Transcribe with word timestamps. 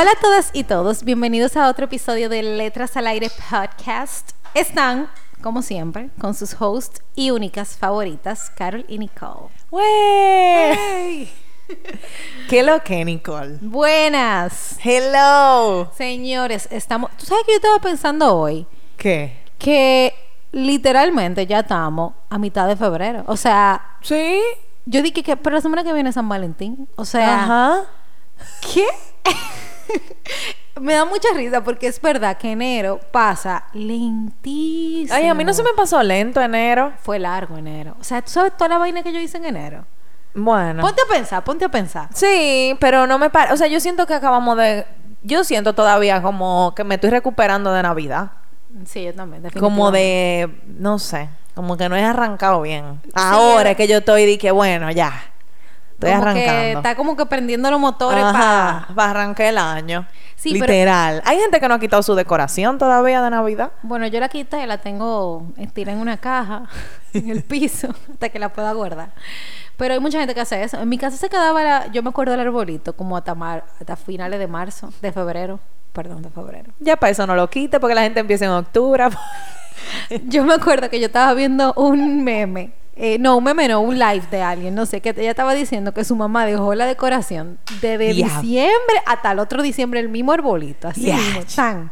Hola 0.00 0.12
a 0.12 0.20
todas 0.20 0.50
y 0.52 0.62
todos, 0.62 1.02
bienvenidos 1.02 1.56
a 1.56 1.68
otro 1.68 1.86
episodio 1.86 2.28
de 2.28 2.40
Letras 2.40 2.96
al 2.96 3.08
Aire 3.08 3.32
Podcast. 3.50 4.30
Están, 4.54 5.10
como 5.42 5.60
siempre, 5.60 6.10
con 6.20 6.34
sus 6.34 6.54
hosts 6.62 7.02
y 7.16 7.32
únicas 7.32 7.76
favoritas, 7.76 8.52
Carol 8.54 8.84
y 8.86 9.00
Nicole. 9.00 9.48
¡Wey! 9.72 11.28
¿Qué 12.48 12.62
lo 12.62 12.80
que, 12.84 13.04
Nicole? 13.04 13.58
Buenas. 13.60 14.78
Hello. 14.84 15.90
Señores, 15.96 16.68
estamos... 16.70 17.10
¿Tú 17.16 17.26
sabes 17.26 17.42
que 17.44 17.50
yo 17.50 17.56
estaba 17.56 17.80
pensando 17.80 18.36
hoy? 18.36 18.68
¿Qué? 18.96 19.36
Que 19.58 20.14
literalmente 20.52 21.44
ya 21.44 21.58
estamos 21.58 22.12
a 22.30 22.38
mitad 22.38 22.68
de 22.68 22.76
febrero. 22.76 23.24
O 23.26 23.36
sea, 23.36 23.96
¿Sí? 24.02 24.40
yo 24.86 25.02
dije 25.02 25.24
que... 25.24 25.36
Pero 25.36 25.56
la 25.56 25.60
semana 25.60 25.82
que 25.82 25.92
viene 25.92 26.10
es 26.10 26.14
San 26.14 26.28
Valentín. 26.28 26.88
O 26.94 27.04
sea... 27.04 27.42
Ajá. 27.42 27.84
¿Qué? 28.60 28.86
me 30.80 30.94
da 30.94 31.04
mucha 31.04 31.28
risa 31.34 31.62
porque 31.62 31.86
es 31.86 32.00
verdad 32.00 32.36
que 32.36 32.52
enero 32.52 33.00
pasa 33.10 33.64
lentísimo. 33.72 35.14
Ay, 35.16 35.28
a 35.28 35.34
mí 35.34 35.44
no 35.44 35.52
se 35.52 35.62
me 35.62 35.72
pasó 35.76 36.02
lento 36.02 36.40
enero. 36.40 36.92
Fue 37.02 37.18
largo 37.18 37.56
enero. 37.56 37.96
O 38.00 38.04
sea, 38.04 38.22
¿tú 38.22 38.30
sabes 38.30 38.56
toda 38.56 38.68
la 38.68 38.78
vaina 38.78 39.02
que 39.02 39.12
yo 39.12 39.20
hice 39.20 39.38
en 39.38 39.46
enero? 39.46 39.84
Bueno. 40.34 40.82
Ponte 40.82 41.02
a 41.02 41.12
pensar, 41.12 41.44
ponte 41.44 41.64
a 41.64 41.68
pensar. 41.68 42.08
Sí, 42.14 42.76
pero 42.80 43.06
no 43.06 43.18
me 43.18 43.30
parece. 43.30 43.54
O 43.54 43.56
sea, 43.56 43.66
yo 43.66 43.80
siento 43.80 44.06
que 44.06 44.14
acabamos 44.14 44.56
de. 44.56 44.86
Yo 45.22 45.42
siento 45.44 45.74
todavía 45.74 46.22
como 46.22 46.74
que 46.76 46.84
me 46.84 46.94
estoy 46.94 47.10
recuperando 47.10 47.72
de 47.72 47.82
Navidad. 47.82 48.30
Sí, 48.84 49.04
yo 49.04 49.14
también. 49.14 49.42
Como 49.58 49.90
de. 49.90 50.62
No 50.66 50.98
sé. 50.98 51.28
Como 51.54 51.76
que 51.76 51.88
no 51.88 51.96
he 51.96 52.04
arrancado 52.04 52.62
bien. 52.62 53.00
Ahora 53.14 53.72
es 53.72 53.76
que 53.76 53.88
yo 53.88 53.98
estoy 53.98 54.38
que, 54.38 54.52
bueno, 54.52 54.92
ya. 54.92 55.12
Estoy 55.98 56.12
Como 56.12 56.22
que 56.22 56.28
arrancando. 56.48 56.78
está 56.78 56.94
como 56.94 57.16
que 57.16 57.26
prendiendo 57.26 57.70
los 57.72 57.80
motores 57.80 58.22
Ajá, 58.22 58.84
para... 58.86 58.94
para 58.94 59.10
arrancar 59.10 59.46
el 59.46 59.58
año. 59.58 60.06
Sí, 60.36 60.52
pero- 60.52 60.66
Literal. 60.72 61.20
Hay 61.24 61.38
gente 61.38 61.58
que 61.58 61.66
no 61.66 61.74
ha 61.74 61.80
quitado 61.80 62.02
su 62.04 62.14
decoración 62.14 62.78
todavía 62.78 63.20
de 63.20 63.30
Navidad. 63.30 63.72
Bueno, 63.82 64.06
yo 64.06 64.20
la 64.20 64.28
quité, 64.28 64.64
la 64.68 64.78
tengo 64.78 65.48
estirada 65.56 65.96
en 65.96 66.00
una 66.00 66.16
caja, 66.18 66.62
en 67.12 67.28
el 67.30 67.42
piso, 67.42 67.88
hasta 68.12 68.28
que 68.28 68.38
la 68.38 68.50
pueda 68.50 68.72
guardar. 68.72 69.10
Pero 69.76 69.94
hay 69.94 70.00
mucha 70.00 70.18
gente 70.20 70.34
que 70.34 70.40
hace 70.40 70.62
eso. 70.62 70.80
En 70.80 70.88
mi 70.88 70.98
casa 70.98 71.16
se 71.16 71.28
quedaba, 71.28 71.62
la- 71.64 71.86
yo 71.88 72.00
me 72.04 72.10
acuerdo 72.10 72.30
del 72.32 72.40
arbolito, 72.46 72.92
como 72.94 73.16
hasta, 73.16 73.34
mar- 73.34 73.64
hasta 73.80 73.96
finales 73.96 74.38
de 74.38 74.46
marzo, 74.46 74.92
de 75.02 75.10
febrero. 75.12 75.58
Perdón, 75.92 76.22
de 76.22 76.30
febrero. 76.30 76.72
Ya 76.78 76.96
para 76.96 77.10
eso 77.10 77.26
no 77.26 77.34
lo 77.34 77.50
quite 77.50 77.80
porque 77.80 77.96
la 77.96 78.02
gente 78.02 78.20
empieza 78.20 78.44
en 78.44 78.52
octubre. 78.52 79.04
Yo 80.26 80.44
me 80.44 80.54
acuerdo 80.54 80.90
que 80.90 81.00
yo 81.00 81.06
estaba 81.06 81.34
viendo 81.34 81.72
un 81.74 82.22
meme. 82.24 82.72
Eh, 82.98 83.16
no, 83.18 83.36
un 83.36 83.44
meme 83.44 83.68
no, 83.68 83.80
un 83.80 83.98
live 83.98 84.24
de 84.30 84.42
alguien, 84.42 84.74
no 84.74 84.84
sé, 84.84 85.00
que 85.00 85.10
ella 85.10 85.30
estaba 85.30 85.54
diciendo 85.54 85.94
que 85.94 86.04
su 86.04 86.16
mamá 86.16 86.44
dejó 86.44 86.74
la 86.74 86.84
decoración 86.86 87.58
desde 87.80 88.12
diciembre 88.12 89.02
hasta 89.06 89.32
el 89.32 89.38
otro 89.38 89.62
diciembre, 89.62 90.00
el 90.00 90.08
mismo 90.08 90.32
arbolito, 90.32 90.88
así 90.88 91.02
Ya. 91.06 91.16
mismo, 91.16 91.40
tan. 91.54 91.90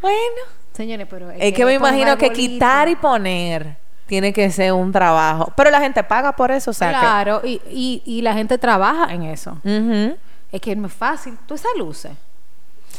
bueno. 0.00 0.42
Señores, 0.72 1.06
pero... 1.10 1.30
Es 1.30 1.52
que 1.54 1.64
me 1.64 1.74
imagino 1.74 2.16
que 2.18 2.30
quitar 2.30 2.88
y 2.88 2.96
poner 2.96 3.76
tiene 4.06 4.32
que 4.32 4.50
ser 4.50 4.72
un 4.72 4.90
trabajo. 4.90 5.52
Pero 5.56 5.70
la 5.70 5.80
gente 5.80 6.02
paga 6.02 6.32
por 6.34 6.50
eso, 6.50 6.70
o 6.70 6.74
sea 6.74 6.90
Claro, 6.90 7.40
y, 7.44 7.60
y, 7.70 8.02
y 8.06 8.22
la 8.22 8.32
gente 8.32 8.58
trabaja 8.58 9.12
en 9.12 9.22
eso. 9.24 9.58
Es 10.50 10.60
que 10.60 10.74
no 10.76 10.86
es 10.86 10.92
fácil. 10.94 11.36
Tú 11.46 11.54
esas 11.54 11.72
luces. 11.76 12.12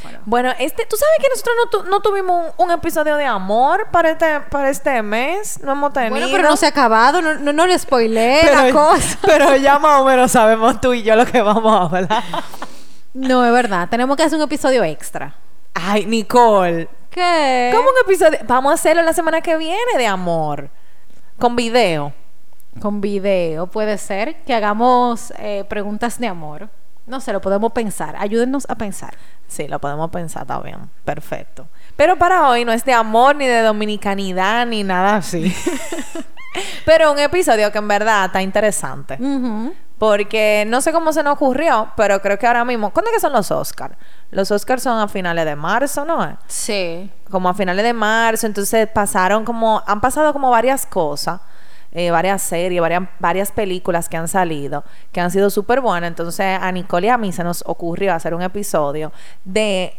Bueno, 0.03 0.19
Bueno, 0.25 0.53
este, 0.59 0.85
tú 0.85 0.95
sabes 0.95 1.15
que 1.21 1.27
nosotros 1.29 1.55
no, 1.63 1.69
tu- 1.69 1.83
no 1.89 1.99
tuvimos 2.01 2.53
un, 2.57 2.65
un 2.67 2.71
episodio 2.71 3.15
de 3.17 3.25
amor 3.25 3.87
para 3.91 4.11
este, 4.11 4.39
para 4.49 4.69
este 4.69 5.01
mes. 5.01 5.61
No 5.61 5.73
hemos 5.73 5.91
tenido. 5.93 6.11
Bueno, 6.11 6.27
pero 6.31 6.47
no 6.49 6.55
se 6.55 6.65
ha 6.65 6.69
acabado. 6.69 7.21
No, 7.21 7.33
no, 7.35 7.51
no 7.51 7.67
le 7.67 7.77
spoileé 7.77 8.43
la 8.53 8.61
Pero- 8.63 8.73
cosa. 8.77 9.17
Pero 9.25 9.55
ya 9.57 9.77
más 9.79 10.01
o 10.01 10.05
menos 10.05 10.31
sabemos 10.31 10.79
tú 10.79 10.93
y 10.93 11.03
yo 11.03 11.15
lo 11.15 11.25
que 11.25 11.41
vamos 11.41 11.73
a 11.93 11.97
hablar. 11.97 12.23
No, 13.13 13.45
es 13.45 13.51
verdad. 13.51 13.89
Tenemos 13.89 14.15
que 14.15 14.23
hacer 14.23 14.37
un 14.37 14.43
episodio 14.45 14.83
extra. 14.83 15.35
Ay, 15.73 16.05
Nicole. 16.05 16.87
¿Qué? 17.09 17.71
¿Cómo 17.75 17.89
un 17.89 17.95
episodio? 18.05 18.39
Vamos 18.45 18.71
a 18.71 18.75
hacerlo 18.75 19.01
la 19.01 19.13
semana 19.13 19.41
que 19.41 19.57
viene 19.57 19.97
de 19.97 20.07
amor. 20.07 20.69
Con 21.39 21.55
video. 21.55 22.13
Con 22.81 23.01
video. 23.01 23.67
Puede 23.67 23.97
ser 23.97 24.43
que 24.43 24.53
hagamos 24.53 25.33
eh, 25.39 25.65
preguntas 25.67 26.19
de 26.19 26.27
amor. 26.27 26.69
No 27.09 27.19
sé, 27.19 27.33
lo 27.33 27.41
podemos 27.41 27.71
pensar. 27.71 28.15
Ayúdennos 28.17 28.65
a 28.69 28.75
pensar. 28.75 29.15
Sí, 29.47 29.67
lo 29.67 29.79
podemos 29.79 30.11
pensar 30.11 30.45
también. 30.45 30.77
Perfecto. 31.03 31.67
Pero 31.95 32.17
para 32.17 32.47
hoy 32.47 32.63
no 32.63 32.71
es 32.71 32.85
de 32.85 32.93
amor, 32.93 33.35
ni 33.35 33.47
de 33.47 33.61
dominicanidad, 33.61 34.67
ni 34.67 34.83
nada 34.83 35.15
así. 35.15 35.53
pero 36.85 37.11
un 37.11 37.19
episodio 37.19 37.71
que 37.71 37.79
en 37.79 37.87
verdad 37.87 38.25
está 38.25 38.43
interesante. 38.43 39.17
Porque 39.97 40.65
no 40.67 40.81
sé 40.81 40.93
cómo 40.93 41.11
se 41.11 41.23
nos 41.23 41.33
ocurrió, 41.33 41.91
pero 41.97 42.21
creo 42.21 42.37
que 42.37 42.47
ahora 42.47 42.63
mismo. 42.63 42.91
¿Cuándo 42.91 43.09
es 43.09 43.15
que 43.15 43.21
son 43.21 43.33
los 43.33 43.49
Oscars? 43.49 43.95
Los 44.31 44.51
Oscars 44.51 44.83
son 44.83 44.99
a 44.99 45.07
finales 45.07 45.45
de 45.45 45.55
marzo, 45.55 46.05
¿no? 46.05 46.23
es? 46.23 46.35
Sí. 46.47 47.11
Como 47.29 47.49
a 47.49 47.53
finales 47.55 47.83
de 47.83 47.93
marzo. 47.93 48.45
Entonces 48.45 48.87
pasaron 48.87 49.43
como. 49.43 49.81
Han 49.87 49.99
pasado 49.99 50.31
como 50.31 50.51
varias 50.51 50.85
cosas. 50.85 51.41
Eh, 51.91 52.11
varias 52.11 52.41
series, 52.43 52.79
varias, 52.81 53.03
varias 53.19 53.51
películas 53.51 54.07
que 54.09 54.15
han 54.17 54.27
salido, 54.27 54.83
que 55.11 55.21
han 55.21 55.31
sido 55.31 55.49
súper 55.49 55.81
buenas. 55.81 56.09
Entonces 56.09 56.45
a 56.61 56.71
Nicole 56.71 57.07
y 57.07 57.09
a 57.09 57.17
mí 57.17 57.31
se 57.31 57.43
nos 57.43 57.63
ocurrió 57.65 58.13
hacer 58.13 58.33
un 58.33 58.41
episodio 58.43 59.11
de 59.43 59.93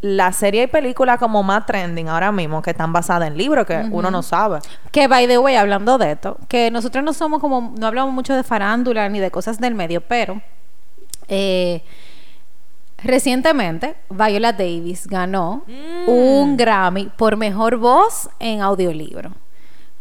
la 0.00 0.32
serie 0.32 0.62
y 0.62 0.66
película 0.68 1.18
como 1.18 1.42
más 1.42 1.66
trending 1.66 2.08
ahora 2.08 2.32
mismo, 2.32 2.62
que 2.62 2.70
están 2.70 2.92
basadas 2.92 3.28
en 3.28 3.36
libros 3.36 3.66
que 3.66 3.86
uno 3.90 4.10
no 4.10 4.22
sabe. 4.22 4.60
Que, 4.90 5.06
by 5.08 5.26
the 5.26 5.38
way, 5.38 5.56
hablando 5.56 5.98
de 5.98 6.12
esto, 6.12 6.38
que 6.48 6.70
nosotros 6.70 7.04
no 7.04 7.12
somos 7.12 7.40
como, 7.40 7.74
no 7.78 7.86
hablamos 7.86 8.12
mucho 8.14 8.34
de 8.34 8.42
farándula 8.42 9.08
ni 9.08 9.20
de 9.20 9.30
cosas 9.30 9.58
del 9.60 9.74
medio, 9.74 10.00
pero 10.00 10.40
eh, 11.28 11.82
recientemente 13.02 13.96
Viola 14.10 14.52
Davis 14.52 15.06
ganó 15.06 15.62
Mm. 15.66 16.08
un 16.08 16.56
Grammy 16.56 17.10
por 17.16 17.36
mejor 17.36 17.76
voz 17.76 18.28
en 18.40 18.60
audiolibro. 18.62 19.30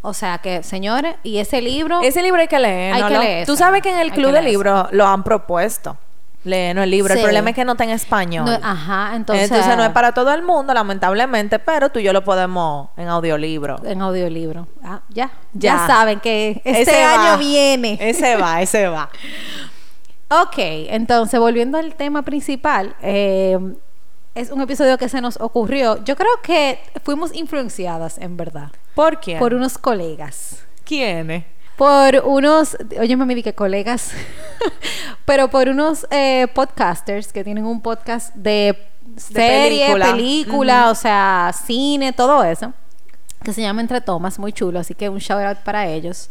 O 0.07 0.13
sea 0.13 0.37
que, 0.37 0.63
señores, 0.63 1.15
y 1.23 1.39
ese 1.39 1.61
libro... 1.61 1.99
Ese 2.01 2.23
libro 2.23 2.39
hay 2.39 2.47
que 2.47 2.57
leer. 2.59 2.93
Hay 2.93 3.01
¿no? 3.01 3.07
que 3.09 3.17
leerse. 3.19 3.45
Tú 3.45 3.57
sabes 3.57 3.81
que 3.81 3.89
en 3.91 3.99
el 3.99 4.11
club 4.11 4.31
de 4.31 4.41
libros 4.41 4.87
lo 4.91 5.05
han 5.05 5.21
propuesto. 5.21 5.97
Leernos 6.45 6.85
el 6.85 6.91
libro. 6.91 7.13
Sí. 7.13 7.19
El 7.19 7.25
problema 7.25 7.49
es 7.49 7.55
que 7.57 7.65
no 7.65 7.73
está 7.73 7.83
en 7.83 7.89
español. 7.89 8.45
no- 8.45 8.57
ajá, 8.63 9.17
entonces... 9.17 9.51
Entonces, 9.51 9.75
no 9.75 9.83
es 9.83 9.89
para 9.89 10.13
todo 10.13 10.33
el 10.33 10.43
mundo, 10.43 10.73
lamentablemente, 10.73 11.59
pero 11.59 11.89
tú 11.89 11.99
y 11.99 12.03
yo 12.03 12.13
lo 12.13 12.23
podemos 12.23 12.87
en 12.95 13.09
audiolibro. 13.09 13.81
En 13.83 14.01
audiolibro. 14.01 14.65
Ah, 14.81 15.01
ya. 15.09 15.29
ya. 15.51 15.75
Ya. 15.75 15.87
saben 15.87 16.21
que 16.21 16.61
este 16.63 16.83
Ese 16.83 17.03
año 17.03 17.31
va. 17.31 17.35
viene. 17.35 17.97
Ese 17.99 18.37
va, 18.37 18.61
ese 18.61 18.87
va. 18.87 19.09
Ok, 20.29 20.55
entonces 20.57 21.39
volviendo 21.39 21.77
al 21.77 21.95
tema 21.95 22.21
principal, 22.21 22.95
eh, 23.01 23.57
es 24.37 24.51
un 24.51 24.61
episodio 24.61 24.97
que 24.97 25.09
se 25.09 25.19
nos 25.19 25.37
ocurrió. 25.41 26.03
Yo 26.03 26.15
creo 26.15 26.41
que 26.43 26.79
fuimos 27.03 27.33
influenciadas, 27.33 28.17
en 28.19 28.37
verdad, 28.37 28.71
¿Por 28.93 29.19
quién? 29.19 29.39
por 29.39 29.53
unos 29.53 29.77
colegas. 29.77 30.63
¿Quiénes? 30.85 31.45
Por 31.75 32.23
unos, 32.25 32.77
oye, 32.99 33.15
me 33.15 33.35
dije 33.35 33.53
colegas, 33.53 34.11
pero 35.25 35.49
por 35.49 35.69
unos 35.69 36.07
eh, 36.11 36.47
podcasters 36.53 37.33
que 37.33 37.43
tienen 37.43 37.65
un 37.65 37.81
podcast 37.81 38.33
de 38.35 38.77
serie, 39.15 39.93
película. 39.93 40.89
o 40.89 40.95
sea, 40.95 41.51
cine, 41.65 42.13
todo 42.13 42.43
eso, 42.43 42.73
que 43.43 43.53
se 43.53 43.61
llama 43.61 43.81
Entre 43.81 44.01
Tomas, 44.01 44.39
muy 44.39 44.53
chulo, 44.53 44.79
así 44.79 44.93
que 44.93 45.09
un 45.09 45.19
shout 45.19 45.43
out 45.43 45.57
para 45.59 45.87
ellos. 45.87 46.29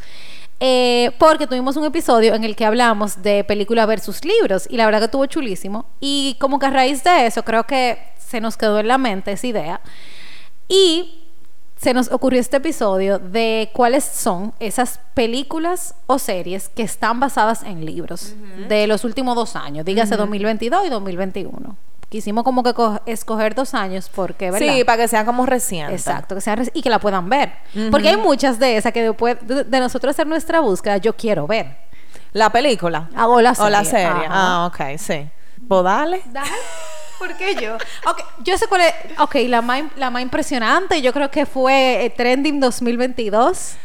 Eh, 0.58 1.12
porque 1.19 1.47
tuvimos 1.47 1.76
un 1.76 1.85
episodio 1.85 2.35
en 2.35 2.44
el 2.44 2.56
que 2.56 2.64
hablamos 2.64 3.23
de 3.23 3.44
película 3.44 3.85
versus 3.85 4.25
libros 4.25 4.67
y 4.70 4.76
la 4.76 4.87
verdad 4.87 5.00
que 5.00 5.05
estuvo 5.06 5.26
chulísimo. 5.26 5.87
Y 6.00 6.37
como 6.41 6.58
que 6.58 6.67
a 6.67 6.70
raíz 6.70 7.05
de 7.05 7.26
eso 7.26 7.43
creo 7.44 7.64
que 7.64 7.99
se 8.19 8.41
nos 8.41 8.56
quedó 8.56 8.81
en 8.81 8.88
la 8.88 8.99
mente 8.99 9.32
esa 9.32 9.47
idea. 9.47 9.81
Y 10.69 11.23
se 11.76 11.93
nos 11.93 12.11
ocurrió 12.11 12.41
este 12.41 12.56
episodio 12.56 13.19
de 13.19 13.70
cuáles 13.75 14.05
son 14.05 14.55
esas 14.61 14.99
películas 15.14 15.94
o 16.06 16.19
series 16.19 16.70
que 16.70 16.82
están 16.82 17.20
basadas 17.20 17.62
en 17.62 17.85
libros 17.85 18.35
de 18.69 18.87
los 18.87 19.05
últimos 19.05 19.37
dos 19.37 19.56
años, 19.56 19.85
dígase 19.85 20.17
2022 20.17 20.87
y 20.87 20.88
2021. 20.88 21.76
Quisimos 22.08 22.44
como 22.44 22.62
que 22.62 22.73
co- 22.75 23.00
escoger 23.06 23.55
dos 23.55 23.75
años 23.75 24.11
porque, 24.14 24.50
¿verdad? 24.50 24.75
Sí, 24.75 24.85
para 24.85 25.03
que 25.03 25.08
sea 25.08 25.25
como 25.25 25.44
reciente. 25.47 25.94
Exacto, 25.94 26.35
que 26.35 26.41
sea 26.41 26.56
reci- 26.56 26.70
y 26.75 26.82
que 26.82 26.91
la 26.91 26.99
puedan 26.99 27.29
ver. 27.29 27.53
Porque 27.91 28.08
hay 28.11 28.17
muchas 28.17 28.58
de 28.58 28.76
esas 28.76 28.93
que 28.93 29.03
después 29.03 29.37
de, 29.43 29.64
de 29.64 29.81
nosotros 29.81 30.11
hacer 30.14 30.26
nuestra 30.26 30.61
búsqueda, 30.61 30.97
yo 30.99 31.14
quiero 31.17 31.47
ver. 31.47 31.76
La 32.32 32.50
película. 32.50 33.08
Ah, 33.14 33.29
o 33.29 33.41
la 33.41 33.53
O 33.58 33.69
la 33.69 33.85
serie. 33.85 33.91
serie. 34.06 34.26
Ajá. 34.26 34.29
Ah, 34.31 34.67
ok, 34.67 34.99
sí. 34.99 35.26
Pues 35.67 35.82
dale. 35.85 36.23
Dale. 36.26 36.50
¿Por 37.19 37.35
qué 37.37 37.55
yo? 37.55 37.76
Ok, 37.76 38.20
yo 38.44 38.59
sé 38.59 38.67
cuál 38.67 38.82
es. 38.82 38.94
Ok, 39.19 39.37
la 39.47 39.62
más, 39.62 39.85
la 39.97 40.11
más 40.11 40.20
impresionante, 40.23 41.00
yo 41.00 41.12
creo 41.14 41.31
que 41.31 41.47
fue 41.47 42.05
eh, 42.05 42.11
Trending 42.11 42.61
2022. 42.61 43.76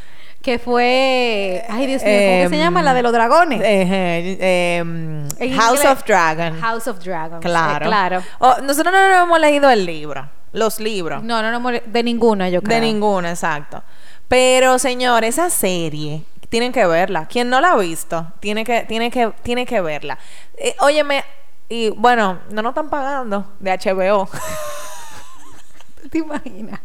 Que 0.41 0.57
fue. 0.57 1.63
Ay, 1.69 1.85
Dios 1.85 2.01
mío, 2.03 2.11
¿cómo 2.11 2.41
que 2.43 2.49
se 2.49 2.55
Em, 2.55 2.61
llama? 2.61 2.81
La 2.81 2.93
de 2.95 3.03
los 3.03 3.11
dragones. 3.13 3.61
Eh, 3.61 3.65
eh, 3.91 4.77
em, 4.77 5.27
En 5.38 5.55
House 5.55 5.79
inglés, 5.79 5.91
of 5.91 6.03
Dragon. 6.05 6.59
House 6.59 6.88
of 6.88 6.99
Dragons. 7.03 7.41
Claro. 7.45 7.85
eh, 7.85 7.88
claro. 7.88 8.23
Oh, 8.39 8.55
nosotros 8.63 8.91
no 8.91 8.99
hemos 9.23 9.39
leído 9.39 9.69
el 9.69 9.85
libro. 9.85 10.27
Los 10.53 10.79
libros. 10.79 11.21
No, 11.23 11.41
no, 11.43 11.51
no, 11.51 11.59
mole- 11.59 11.83
de 11.85 12.03
ninguna, 12.03 12.49
yo 12.49 12.61
creo. 12.61 12.75
De 12.79 12.81
ninguna, 12.85 13.29
exacto. 13.29 13.83
Pero, 14.27 14.79
señor, 14.79 15.23
esa 15.23 15.49
serie 15.51 16.23
tienen 16.49 16.71
que 16.71 16.85
verla. 16.88 17.27
Quien 17.27 17.49
no 17.49 17.61
la 17.61 17.71
ha 17.73 17.77
visto, 17.77 18.27
tiene 18.39 18.63
que, 18.65 18.81
tiene 18.81 19.11
que, 19.11 19.31
tiene 19.43 19.65
que 19.65 19.79
verla. 19.79 20.17
Eh, 20.57 20.75
óyeme, 20.79 21.23
y 21.69 21.89
bueno, 21.91 22.39
no 22.49 22.61
nos 22.63 22.71
están 22.71 22.89
pagando 22.89 23.53
de 23.59 23.71
HBO. 23.77 24.27
¿Te 26.11 26.17
imaginas? 26.17 26.79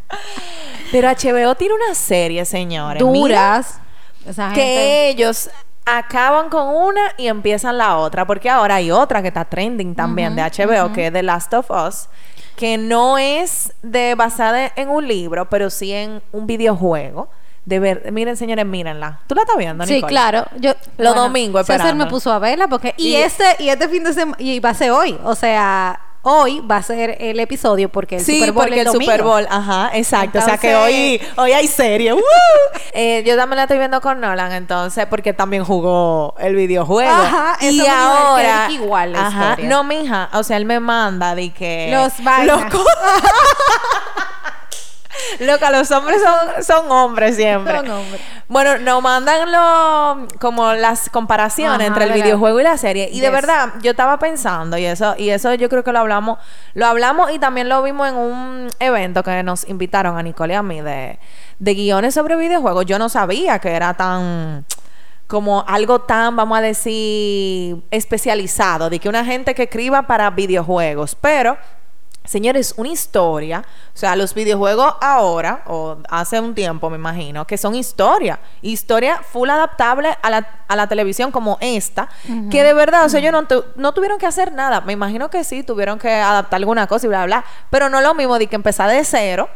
Pero 0.92 1.08
HBO 1.08 1.54
tiene 1.54 1.74
una 1.74 1.94
serie, 1.94 2.44
señores. 2.44 3.00
Duras. 3.00 3.80
Esa 4.26 4.46
gente. 4.46 4.60
que 4.60 5.08
ellos 5.10 5.50
acaban 5.84 6.48
con 6.48 6.66
una 6.68 7.00
y 7.16 7.28
empiezan 7.28 7.78
la 7.78 7.96
otra. 7.96 8.26
Porque 8.26 8.50
ahora 8.50 8.76
hay 8.76 8.90
otra 8.90 9.22
que 9.22 9.28
está 9.28 9.44
trending 9.44 9.94
también 9.94 10.34
de 10.36 10.42
HBO, 10.42 10.92
que 10.92 11.06
es 11.08 11.12
The 11.12 11.22
Last 11.22 11.54
of 11.54 11.70
Us. 11.70 12.08
Que 12.56 12.78
no 12.78 13.18
es 13.18 13.72
de 13.82 14.14
basada 14.14 14.72
en 14.76 14.88
un 14.88 15.06
libro, 15.06 15.48
pero 15.50 15.68
sí 15.70 15.92
en 15.92 16.22
un 16.32 16.46
videojuego. 16.46 17.28
De 17.66 17.80
ver, 17.80 18.10
miren, 18.12 18.36
señores, 18.36 18.64
mírenla. 18.64 19.20
¿Tú 19.26 19.34
la 19.34 19.42
estás 19.42 19.56
viendo, 19.56 19.84
Sí, 19.86 19.94
Nicole? 19.94 20.10
claro. 20.10 20.46
Yo, 20.60 20.72
Los 20.98 21.14
domingos 21.16 21.62
César 21.66 21.80
esperando. 21.80 22.04
me 22.04 22.10
puso 22.10 22.32
a 22.32 22.38
verla 22.38 22.68
porque 22.68 22.94
y, 22.96 23.08
Y- 23.08 23.16
este 23.16 23.44
y 23.58 23.68
este 23.68 23.88
fin 23.88 24.04
de 24.04 24.12
semana 24.12 24.36
y 24.38 24.60
va 24.60 24.70
a 24.70 24.74
ser 24.74 24.92
hoy, 24.92 25.18
o 25.24 25.34
sea, 25.34 26.00
hoy 26.28 26.60
va 26.60 26.78
a 26.78 26.82
ser 26.82 27.16
el 27.20 27.38
episodio 27.38 27.88
porque 27.88 28.16
el 28.16 28.24
sí, 28.24 28.34
Super 28.40 28.52
Bowl 28.52 28.64
porque 28.64 28.80
el. 28.80 28.88
Super 28.88 29.22
Bowl, 29.22 29.46
ajá, 29.48 29.90
exacto. 29.94 30.40
o 30.40 30.42
sea 30.42 30.58
que 30.58 30.74
hoy, 30.74 31.20
hoy 31.36 31.52
hay 31.52 31.68
serie. 31.68 32.12
¡Woo! 32.14 32.20
Eh, 32.92 33.22
yo 33.24 33.36
también 33.36 33.58
la 33.58 33.62
estoy 33.62 33.78
viendo 33.78 34.00
con 34.00 34.20
Nolan, 34.20 34.50
entonces, 34.52 35.06
porque 35.06 35.32
también 35.32 35.64
jugó 35.64 36.34
el 36.38 36.56
videojuego. 36.56 37.10
Ajá, 37.12 37.56
y 37.60 37.80
ahora. 37.86 38.68
igual 38.72 39.12
la 39.12 39.28
ajá, 39.28 39.50
historia. 39.50 39.68
no, 39.70 39.84
mija. 39.84 40.28
O 40.32 40.42
sea, 40.42 40.56
él 40.56 40.64
me 40.64 40.80
manda 40.80 41.36
de 41.36 41.50
que. 41.52 41.90
Los 41.92 42.22
vainas. 42.24 42.72
co- 42.72 42.84
Loca, 45.40 45.70
los 45.70 45.90
hombres 45.90 46.20
son, 46.22 46.64
son 46.64 46.90
hombres 46.90 47.36
siempre. 47.36 47.76
Son 47.76 47.90
hombres. 47.90 48.20
Bueno, 48.48 48.78
nos 48.78 49.02
mandan 49.02 49.50
lo, 49.50 50.28
como 50.38 50.72
las 50.74 51.08
comparaciones 51.10 51.80
Ajá, 51.80 51.86
entre 51.86 52.04
el 52.04 52.10
¿verdad? 52.10 52.24
videojuego 52.24 52.60
y 52.60 52.62
la 52.62 52.76
serie. 52.76 53.08
Y 53.12 53.20
de 53.20 53.30
verdad, 53.30 53.74
yo 53.82 53.90
estaba 53.90 54.18
pensando, 54.18 54.78
y 54.78 54.84
eso, 54.84 55.14
y 55.18 55.30
eso 55.30 55.52
yo 55.54 55.68
creo 55.68 55.82
que 55.82 55.92
lo 55.92 55.98
hablamos, 55.98 56.38
lo 56.74 56.86
hablamos 56.86 57.30
y 57.32 57.38
también 57.38 57.68
lo 57.68 57.82
vimos 57.82 58.08
en 58.08 58.14
un 58.16 58.68
evento 58.78 59.22
que 59.22 59.42
nos 59.42 59.68
invitaron 59.68 60.16
a 60.16 60.22
Nicole 60.22 60.54
y 60.54 60.56
a 60.56 60.62
mí 60.62 60.80
de, 60.80 61.18
de 61.58 61.74
guiones 61.74 62.14
sobre 62.14 62.36
videojuegos. 62.36 62.86
Yo 62.86 62.98
no 62.98 63.08
sabía 63.08 63.58
que 63.58 63.70
era 63.70 63.94
tan 63.94 64.64
como 65.26 65.64
algo 65.66 66.02
tan, 66.02 66.36
vamos 66.36 66.58
a 66.58 66.60
decir, 66.60 67.82
especializado, 67.90 68.88
de 68.90 69.00
que 69.00 69.08
una 69.08 69.24
gente 69.24 69.54
que 69.54 69.64
escriba 69.64 70.02
para 70.02 70.30
videojuegos, 70.30 71.16
pero 71.20 71.56
Señores, 72.26 72.74
una 72.76 72.88
historia, 72.90 73.64
o 73.94 73.96
sea, 73.98 74.16
los 74.16 74.34
videojuegos 74.34 74.94
ahora, 75.00 75.62
o 75.66 75.96
hace 76.10 76.38
un 76.40 76.54
tiempo 76.54 76.90
me 76.90 76.96
imagino, 76.96 77.46
que 77.46 77.56
son 77.56 77.74
historia, 77.74 78.38
historia 78.62 79.20
full 79.22 79.48
adaptable 79.48 80.16
a 80.22 80.30
la, 80.30 80.48
a 80.68 80.76
la 80.76 80.86
televisión 80.86 81.30
como 81.30 81.56
esta, 81.60 82.08
que 82.50 82.62
de 82.62 82.74
verdad, 82.74 83.04
o 83.04 83.08
sea, 83.08 83.20
ellos 83.20 83.32
no, 83.32 83.46
tu- 83.46 83.64
no 83.76 83.92
tuvieron 83.92 84.18
que 84.18 84.26
hacer 84.26 84.52
nada, 84.52 84.80
me 84.80 84.92
imagino 84.92 85.30
que 85.30 85.44
sí, 85.44 85.62
tuvieron 85.62 85.98
que 85.98 86.10
adaptar 86.12 86.58
alguna 86.58 86.86
cosa 86.86 87.06
y 87.06 87.08
bla, 87.08 87.24
bla, 87.26 87.38
bla, 87.40 87.44
pero 87.70 87.88
no 87.88 88.00
lo 88.00 88.14
mismo 88.14 88.38
de 88.38 88.46
que 88.46 88.56
empezar 88.56 88.90
de 88.90 89.04
cero. 89.04 89.48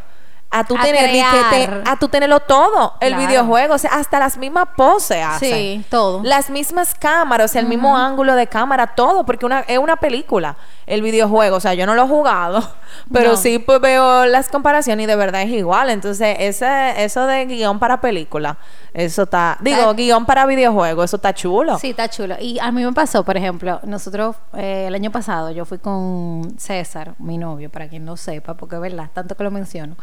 A 0.52 0.64
tú, 0.64 0.76
A 0.76 0.82
tener, 0.82 1.02
de 1.06 1.12
que 1.12 1.22
te- 1.50 1.64
crear. 1.66 1.82
a 1.86 1.96
tú 1.96 2.08
tenerlo 2.08 2.40
todo, 2.40 2.94
el 3.00 3.14
Claro. 3.14 3.28
videojuego, 3.28 3.74
o 3.74 3.78
sea, 3.78 3.90
hasta 3.92 4.18
las 4.18 4.36
mismas 4.36 4.66
poses 4.76 5.24
hacen. 5.24 5.54
Sí, 5.54 5.84
todo. 5.88 6.22
Las 6.24 6.50
mismas 6.50 6.94
cámaras, 6.96 7.50
o 7.50 7.52
sea, 7.52 7.60
el 7.62 7.68
mismo 7.68 7.96
ángulo 7.96 8.34
de 8.34 8.48
cámara, 8.48 8.88
todo, 8.88 9.24
porque 9.24 9.46
una, 9.46 9.60
es 9.60 9.78
una 9.78 9.94
película, 9.96 10.56
el 10.88 11.02
videojuego. 11.02 11.56
O 11.56 11.60
sea, 11.60 11.74
yo 11.74 11.86
no 11.86 11.94
lo 11.94 12.02
he 12.02 12.08
jugado, 12.08 12.68
pero 13.12 13.30
No. 13.30 13.36
sí 13.36 13.60
pues 13.60 13.80
veo 13.80 14.26
las 14.26 14.48
comparaciones 14.48 15.04
y 15.04 15.06
de 15.06 15.14
verdad 15.14 15.42
es 15.42 15.50
igual. 15.50 15.88
Entonces, 15.88 16.36
ese, 16.40 17.04
eso 17.04 17.26
de 17.26 17.46
guion 17.46 17.78
para 17.78 18.00
película, 18.00 18.58
eso 18.92 19.22
está, 19.22 19.56
digo, 19.60 19.94
guion 19.94 20.26
para 20.26 20.46
videojuego, 20.46 21.04
eso 21.04 21.14
está 21.14 21.32
chulo. 21.32 21.78
Sí, 21.78 21.90
está 21.90 22.08
chulo. 22.08 22.34
Y 22.40 22.58
a 22.58 22.72
mí 22.72 22.84
me 22.84 22.92
pasó, 22.92 23.22
por 23.24 23.36
ejemplo, 23.36 23.78
nosotros 23.84 24.34
eh, 24.54 24.86
el 24.88 24.94
año 24.96 25.12
pasado 25.12 25.52
yo 25.52 25.64
fui 25.64 25.78
con 25.78 26.54
César, 26.58 27.14
mi 27.20 27.38
novio, 27.38 27.70
para 27.70 27.88
quien 27.88 28.04
no 28.04 28.16
sepa, 28.16 28.54
porque 28.54 28.74
es 28.74 28.80
verdad, 28.82 29.10
tanto 29.14 29.36
que 29.36 29.44
lo 29.44 29.52
menciono, 29.52 29.94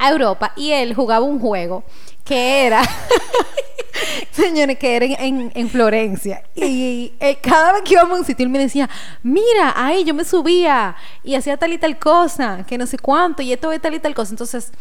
a 0.00 0.10
Europa 0.10 0.52
y 0.56 0.72
él 0.72 0.94
jugaba 0.94 1.24
un 1.24 1.38
juego 1.38 1.84
que 2.24 2.66
era, 2.66 2.82
señores, 4.30 4.78
que 4.78 4.96
era 4.96 5.06
en, 5.06 5.14
en- 5.20 5.52
en 5.54 5.68
Florencia. 5.68 6.42
Y 6.54 7.12
eh, 7.20 7.38
cada 7.42 7.72
vez 7.74 7.82
que 7.82 7.94
íbamos 7.94 8.16
a 8.16 8.20
un 8.20 8.24
sitio, 8.26 8.44
él 8.44 8.50
me 8.50 8.58
decía, 8.58 8.88
mira, 9.22 9.72
ahí 9.76 10.04
yo 10.04 10.14
me 10.14 10.24
subía 10.24 10.96
y 11.24 11.34
hacía 11.34 11.56
tal 11.56 11.72
y 11.72 11.78
tal 11.78 11.98
cosa, 11.98 12.64
que 12.66 12.78
no 12.78 12.86
sé 12.86 12.98
cuánto, 12.98 13.42
y 13.42 13.52
esto 13.52 13.70
es 13.72 13.80
tal 13.80 13.94
y 13.94 14.00
tal 14.00 14.14
cosa. 14.14 14.32
Entonces, 14.32 14.72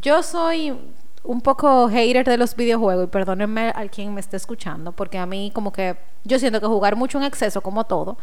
yo 0.00 0.22
soy 0.22 0.74
un 1.22 1.40
poco 1.40 1.88
hater 1.88 2.26
de 2.26 2.36
los 2.36 2.54
videojuegos 2.54 3.04
y 3.04 3.08
perdónenme 3.08 3.70
al 3.70 3.90
quien 3.90 4.12
me 4.12 4.20
esté 4.20 4.36
escuchando, 4.36 4.92
porque 4.92 5.16
a 5.18 5.24
mí 5.26 5.50
como 5.54 5.72
que 5.72 5.96
yo 6.24 6.38
siento 6.38 6.60
que 6.60 6.66
jugar 6.66 6.96
mucho 6.96 7.18
en 7.18 7.24
exceso, 7.24 7.62
como 7.62 7.84
todo, 7.84 8.18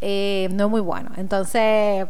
eh, 0.00 0.48
no 0.52 0.64
es 0.64 0.70
muy 0.70 0.80
bueno. 0.80 1.10
Entonces, 1.16 2.06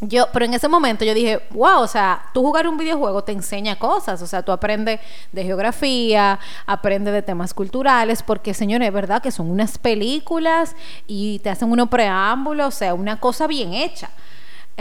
yo, 0.00 0.28
pero 0.32 0.46
en 0.46 0.54
ese 0.54 0.68
momento 0.68 1.04
yo 1.04 1.12
dije, 1.12 1.40
wow, 1.50 1.80
o 1.80 1.86
sea, 1.86 2.22
tú 2.32 2.42
jugar 2.42 2.66
un 2.66 2.78
videojuego 2.78 3.22
te 3.22 3.32
enseña 3.32 3.78
cosas, 3.78 4.22
o 4.22 4.26
sea, 4.26 4.42
tú 4.42 4.50
aprendes 4.50 5.00
de 5.32 5.44
geografía, 5.44 6.38
aprendes 6.66 7.12
de 7.12 7.22
temas 7.22 7.52
culturales, 7.52 8.22
porque 8.22 8.54
señores, 8.54 8.88
es 8.88 8.94
verdad 8.94 9.22
que 9.22 9.30
son 9.30 9.50
unas 9.50 9.76
películas 9.76 10.74
y 11.06 11.38
te 11.40 11.50
hacen 11.50 11.70
unos 11.70 11.88
preámbulos, 11.88 12.74
o 12.74 12.78
sea, 12.78 12.94
una 12.94 13.20
cosa 13.20 13.46
bien 13.46 13.74
hecha. 13.74 14.08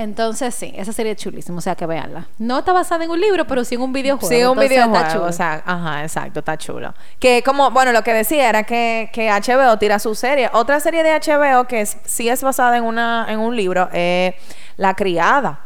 Entonces, 0.02 0.56
sí, 0.56 0.74
esa 0.78 0.94
serie 0.94 1.12
es 1.12 1.18
chulísima, 1.18 1.58
o 1.58 1.62
sea, 1.62 1.76
que 1.76 1.86
veanla. 1.86 2.26
No 2.38 2.60
está 2.60 2.72
basada 2.72 3.04
en 3.04 3.10
un 3.12 3.20
libro, 3.20 3.46
pero 3.46 3.66
sí 3.66 3.76
en 3.76 3.82
un 3.82 3.92
videojuego. 3.92 4.30
Sí, 4.30 4.36
un 4.44 4.52
entonces 4.52 4.72
está 4.72 4.86
videojuego, 4.88 5.14
chulo. 5.14 5.26
o 5.26 5.32
sea, 5.34 5.62
ajá, 5.66 6.04
exacto, 6.04 6.40
está 6.40 6.58
chulo. 6.58 6.94
Que 7.20 7.44
como, 7.44 7.70
bueno, 7.72 7.92
lo 7.92 8.02
que 8.02 8.14
decía 8.14 8.48
era 8.48 8.64
que, 8.64 9.10
que 9.12 9.30
HBO 9.30 9.78
tira 9.78 10.00
su 10.00 10.16
serie. 10.16 10.50
Otra 10.54 10.80
serie 10.80 11.04
de 11.04 11.12
HBO 11.20 11.66
que 11.68 11.82
es- 11.82 11.98
sí 12.06 12.30
es 12.30 12.42
basada 12.42 12.78
en 12.78 12.86
una 12.86 13.26
en 13.28 13.40
un 13.40 13.58
libro 13.58 13.90
es 13.92 14.36
La 14.78 14.94
Criada. 14.94 15.60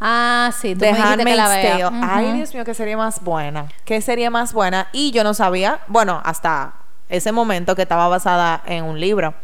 Ah, 0.00 0.50
sí, 0.60 0.74
tú 0.74 0.80
de 0.80 0.92
me 0.92 0.98
dijiste 0.98 1.24
que 1.24 1.34
la. 1.36 1.90
Ay. 2.02 2.32
Dios 2.32 2.52
mío, 2.54 2.64
qué 2.64 2.74
sería 2.74 2.96
más 2.96 3.22
buena. 3.22 3.66
¿Qué 3.84 4.00
sería 4.00 4.30
más 4.30 4.52
buena? 4.52 4.88
Y 4.92 5.12
yo 5.12 5.22
no 5.22 5.32
sabía, 5.32 5.78
bueno, 5.86 6.20
hasta 6.24 6.72
ese 7.08 7.30
momento 7.30 7.76
que 7.76 7.82
estaba 7.82 8.08
basada 8.08 8.62
en 8.66 8.84
un 8.84 8.98
libro. 9.00 9.34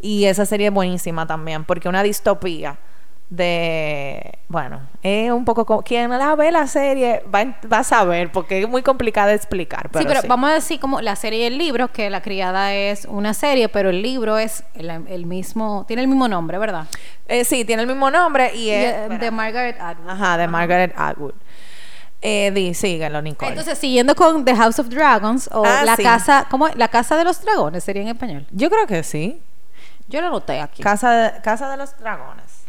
Y 0.00 0.24
esa 0.24 0.46
serie 0.46 0.66
es 0.68 0.72
buenísima 0.72 1.26
también, 1.28 1.64
porque 1.64 1.88
una 1.88 2.02
distopía 2.02 2.76
de, 3.30 4.38
bueno, 4.48 4.80
es 5.02 5.30
un 5.30 5.44
poco 5.44 5.64
como, 5.64 5.82
quien 5.82 6.10
la 6.10 6.34
ve 6.34 6.50
la 6.50 6.66
serie 6.66 7.22
va, 7.32 7.40
a- 7.40 7.56
va 7.72 7.78
a 7.78 7.84
saber, 7.84 8.32
porque 8.32 8.60
es 8.62 8.68
muy 8.68 8.82
complicada 8.82 9.28
de 9.28 9.34
explicar. 9.36 9.88
Pero 9.90 10.02
sí, 10.02 10.08
pero 10.08 10.20
sí. 10.22 10.26
vamos 10.28 10.50
a 10.50 10.54
decir 10.54 10.80
como 10.80 11.00
la 11.00 11.14
serie 11.16 11.40
y 11.40 11.44
el 11.44 11.56
libro, 11.56 11.88
que 11.88 12.10
La 12.10 12.22
Criada 12.22 12.74
es 12.74 13.04
una 13.04 13.32
serie, 13.32 13.68
pero 13.68 13.90
el 13.90 14.02
libro 14.02 14.36
es 14.36 14.64
el, 14.74 14.90
el 14.90 15.26
mismo, 15.26 15.84
tiene 15.86 16.02
el 16.02 16.08
mismo 16.08 16.26
nombre, 16.28 16.58
¿verdad? 16.58 16.86
Eh, 17.28 17.44
sí, 17.44 17.64
tiene 17.64 17.82
el 17.82 17.88
mismo 17.88 18.10
nombre 18.10 18.52
y 18.54 18.70
es... 18.70 18.94
eh, 18.94 19.08
de 19.20 19.30
Margaret 19.30 19.76
Atwood. 19.80 20.10
Ajá, 20.10 20.36
de 20.36 20.48
Margaret 20.48 20.92
Atwood. 20.96 21.34
Eh, 22.22 22.50
di, 22.52 22.74
síguelo, 22.74 23.22
Nicole. 23.22 23.50
Entonces, 23.52 23.78
siguiendo 23.78 24.14
con 24.14 24.44
The 24.44 24.54
House 24.56 24.78
of 24.80 24.88
Dragons 24.88 25.48
o 25.52 25.64
Ah, 25.64 25.84
la 25.84 25.96
sí. 25.96 26.02
casa, 26.02 26.46
¿cómo? 26.50 26.68
La 26.74 26.88
casa 26.88 27.16
de 27.16 27.24
los 27.24 27.40
dragones 27.42 27.82
sería 27.84 28.02
en 28.02 28.08
español. 28.08 28.46
yo 28.50 28.68
creo 28.68 28.86
que 28.86 29.02
sí. 29.04 29.40
Yo 30.08 30.20
lo 30.20 30.26
anoté 30.26 30.60
aquí. 30.60 30.82
Casa 30.82 31.10
de, 31.12 31.40
Casa 31.42 31.70
de 31.70 31.76
los 31.76 31.96
Dragones. 31.98 32.59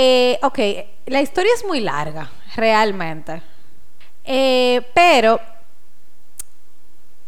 Eh, 0.00 0.38
ok, 0.42 0.58
la 1.06 1.20
historia 1.20 1.50
es 1.56 1.64
muy 1.64 1.80
larga, 1.80 2.30
realmente. 2.54 3.42
Eh, 4.24 4.80
pero, 4.94 5.40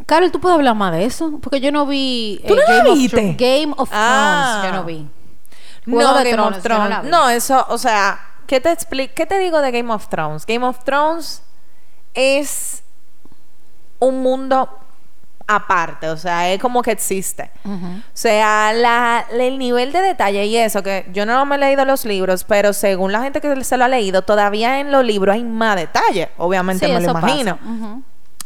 Carol, 0.07 0.31
¿tú 0.31 0.41
puedes 0.41 0.55
hablar 0.57 0.77
más 0.77 0.93
de 0.93 1.05
eso? 1.05 1.41
Porque 1.43 1.61
yo 1.61 1.73
no 1.73 1.85
vi 1.85 2.41
¿Tú 2.47 2.55
no 2.55 2.63
la 2.63 2.77
Game, 2.79 2.91
of 2.91 2.97
viste? 2.99 3.35
Game 3.37 3.75
of 3.77 3.91
Ah. 3.93 4.61
Thrones. 4.63 4.71
Yo 4.73 4.79
no 4.81 4.85
vi. 4.87 5.09
No, 5.87 6.15
de 6.19 6.31
Game 6.31 6.43
of 6.43 6.55
no 6.57 6.61
Thrones. 6.63 7.05
No, 7.05 7.29
eso, 7.29 7.67
o 7.71 7.77
sea, 7.79 8.21
¿qué 8.47 8.61
te 8.61 8.71
explico? 8.71 9.15
¿Qué 9.17 9.27
te 9.27 9.39
digo 9.41 9.61
de 9.61 9.73
Game 9.73 9.93
of 9.93 10.09
Thrones? 10.09 10.47
Game 10.47 10.65
of 10.65 10.85
Thrones 10.85 11.43
es 12.15 12.85
un 13.99 14.23
mundo 14.23 14.69
aparte, 15.57 16.09
o 16.09 16.17
sea, 16.17 16.53
es 16.53 16.61
como 16.61 16.81
que 16.81 16.93
existe. 16.93 17.51
O 17.65 18.01
sea, 18.13 18.73
la, 18.73 19.27
el 19.33 19.59
nivel 19.59 19.93
de 19.93 20.01
detalle 20.01 20.47
y 20.47 20.57
eso, 20.57 20.83
que 20.83 21.07
yo 21.13 21.27
no 21.27 21.45
me 21.45 21.57
he 21.57 21.59
leído 21.59 21.85
los 21.85 22.05
libros, 22.05 22.45
pero 22.45 22.73
según 22.73 23.11
la 23.11 23.23
gente 23.23 23.41
que 23.41 23.65
se 23.65 23.77
lo 23.77 23.85
ha 23.85 23.89
leído, 23.89 24.23
todavía 24.23 24.79
en 24.79 24.93
los 24.93 25.05
libros 25.05 25.35
hay 25.35 25.43
más 25.43 25.75
detalle, 25.75 26.29
obviamente 26.39 26.87
Sí, 26.87 26.93
me 26.93 27.01
lo 27.01 27.11
imagino. 27.11 27.59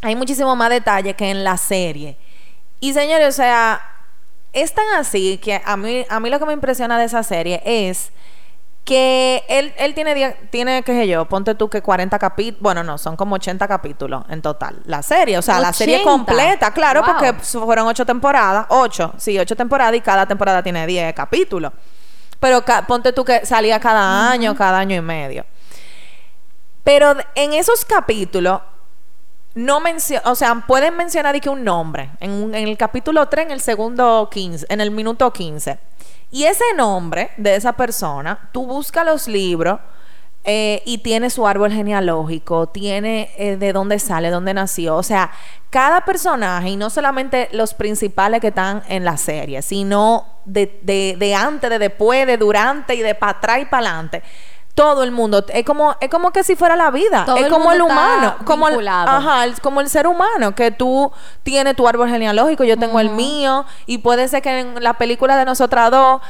Hay 0.01 0.17
muchísimo 0.17 0.57
más 0.57 0.71
detalle 0.71 1.13
que 1.15 1.31
en 1.31 1.45
la 1.45 1.59
serie. 1.59 2.17
Y 2.81 2.95
señores, 2.95 3.29
o 3.29 3.33
sea, 3.33 3.83
es 4.55 4.73
tan 4.73 4.87
así 4.97 5.39
que 5.39 5.61
a 5.63 5.77
mí, 5.77 6.07
a 6.09 6.21
mí 6.21 6.31
lo 6.31 6.39
que 6.39 6.47
me 6.47 6.53
impresiona 6.55 6.99
de 6.99 7.05
esa 7.05 7.23
serie 7.23 7.61
es 7.65 8.13
que 8.85 9.45
él, 9.49 9.73
él 9.79 9.95
tiene, 9.95 10.37
tiene, 10.51 10.83
qué 10.83 10.93
sé 10.93 11.09
yo, 11.09 11.25
ponte 11.27 11.55
tú 11.55 11.71
que 11.71 11.81
40 11.81 12.19
capítulos, 12.19 12.61
bueno, 12.63 12.83
no, 12.85 12.99
son 12.99 13.17
como 13.17 13.37
80 13.37 13.67
capítulos 13.67 14.25
en 14.29 14.43
total, 14.43 14.83
la 14.85 15.03
serie, 15.03 15.39
o 15.39 15.43
sea, 15.43 15.59
la 15.59 15.73
serie 15.73 15.97
80. 16.03 16.11
completa, 16.11 16.71
claro, 16.73 17.03
Wow. 17.03 17.15
porque 17.15 17.33
fueron 17.43 17.87
8 17.87 18.05
temporadas, 18.05 18.67
8, 18.69 19.15
sí, 19.17 19.39
8 19.39 19.57
temporadas 19.57 19.95
y 19.95 20.01
cada 20.03 20.27
temporada 20.27 20.63
tiene 20.63 20.87
10 20.87 21.15
capítulos. 21.15 21.73
Pero 22.39 22.63
ca- 22.63 22.87
ponte 22.87 23.13
tú 23.15 23.25
que 23.25 23.47
salía 23.47 23.81
cada 23.81 24.31
año, 24.31 24.55
cada 24.55 24.79
año 24.81 24.97
y 24.97 25.01
medio. 25.01 25.47
Pero 26.83 27.15
en 27.35 27.55
esos 27.55 27.87
capítulos, 27.87 28.61
no 29.55 29.81
o 30.25 30.35
sea, 30.35 30.55
pueden 30.67 30.97
mencionar 30.97 31.35
y 31.37 31.41
que 31.41 31.49
un 31.49 31.65
nombre. 31.65 32.11
En, 32.21 32.31
un- 32.33 32.55
en 32.55 32.69
el 32.69 32.77
capítulo 32.77 33.27
3, 33.29 33.47
en 33.47 33.53
el 33.53 33.61
segundo 33.63 34.29
15, 34.31 34.67
en 34.69 34.81
el 34.83 34.91
minuto 34.91 35.33
15. 35.33 35.79
Y 36.35 36.47
ese 36.47 36.65
nombre 36.77 37.31
de 37.37 37.55
esa 37.55 37.75
persona, 37.75 38.49
tú 38.51 38.67
buscas 38.67 39.07
los 39.07 39.29
libros 39.29 39.79
eh, 40.43 40.83
y 40.85 40.99
tiene 40.99 41.31
su 41.31 41.47
árbol 41.47 41.71
genealógico, 41.71 42.67
tiene 42.67 43.31
eh, 43.39 43.57
de 43.57 43.73
dónde 43.73 44.01
sale, 44.01 44.31
dónde 44.31 44.53
nació. 44.53 44.97
O 44.97 45.05
sea, 45.05 45.31
cada 45.71 46.05
personaje, 46.05 46.71
y 46.71 46.77
no 46.77 46.91
solamente 46.91 47.49
los 47.53 47.73
principales 47.73 48.41
que 48.41 48.49
están 48.49 48.83
en 48.89 49.05
la 49.05 49.17
serie, 49.17 49.63
sino 49.63 50.27
de, 50.45 50.81
de, 50.83 51.15
de 51.17 51.35
antes, 51.37 51.71
de 51.71 51.79
después, 51.79 52.27
de 52.27 52.37
durante 52.37 52.97
y 52.97 53.03
de 53.03 53.15
para 53.15 53.39
atrás 53.39 53.59
y 53.63 53.67
para 53.67 53.91
adelante. 53.91 54.25
Todo 54.75 55.05
el 55.05 55.13
mundo, 55.13 55.45
es 55.49 55.65
como, 55.65 55.95
es 56.01 56.11
como 56.11 56.33
que 56.33 56.43
si 56.43 56.57
fuera 56.57 56.75
la 56.75 56.91
vida, 56.91 57.25
Todo 57.25 57.37
es 57.37 57.45
el 57.45 57.51
como 57.53 57.71
el 57.73 57.79
mundo 57.79 57.95
está 57.95 58.03
humano, 58.17 58.37
como 58.45 58.69
el, 58.69 58.75
ajá, 58.89 59.45
el- 59.45 59.61
como 59.61 59.81
el 59.81 59.89
ser 59.89 60.07
humano, 60.09 60.53
que 60.57 60.73
tú 60.73 61.13
tienes 61.45 61.77
tu 61.77 61.87
árbol 61.87 62.09
genealógico, 62.09 62.65
yo 62.65 62.77
tengo 62.77 62.99
el 62.99 63.11
mío, 63.11 63.65
y 63.87 63.99
puede 63.99 64.27
ser 64.27 64.43
que 64.43 64.59
en 64.59 64.83
la 64.83 64.95
película 64.95 65.37
de 65.37 65.45
nosotras 65.45 65.93
dos, 65.93 66.21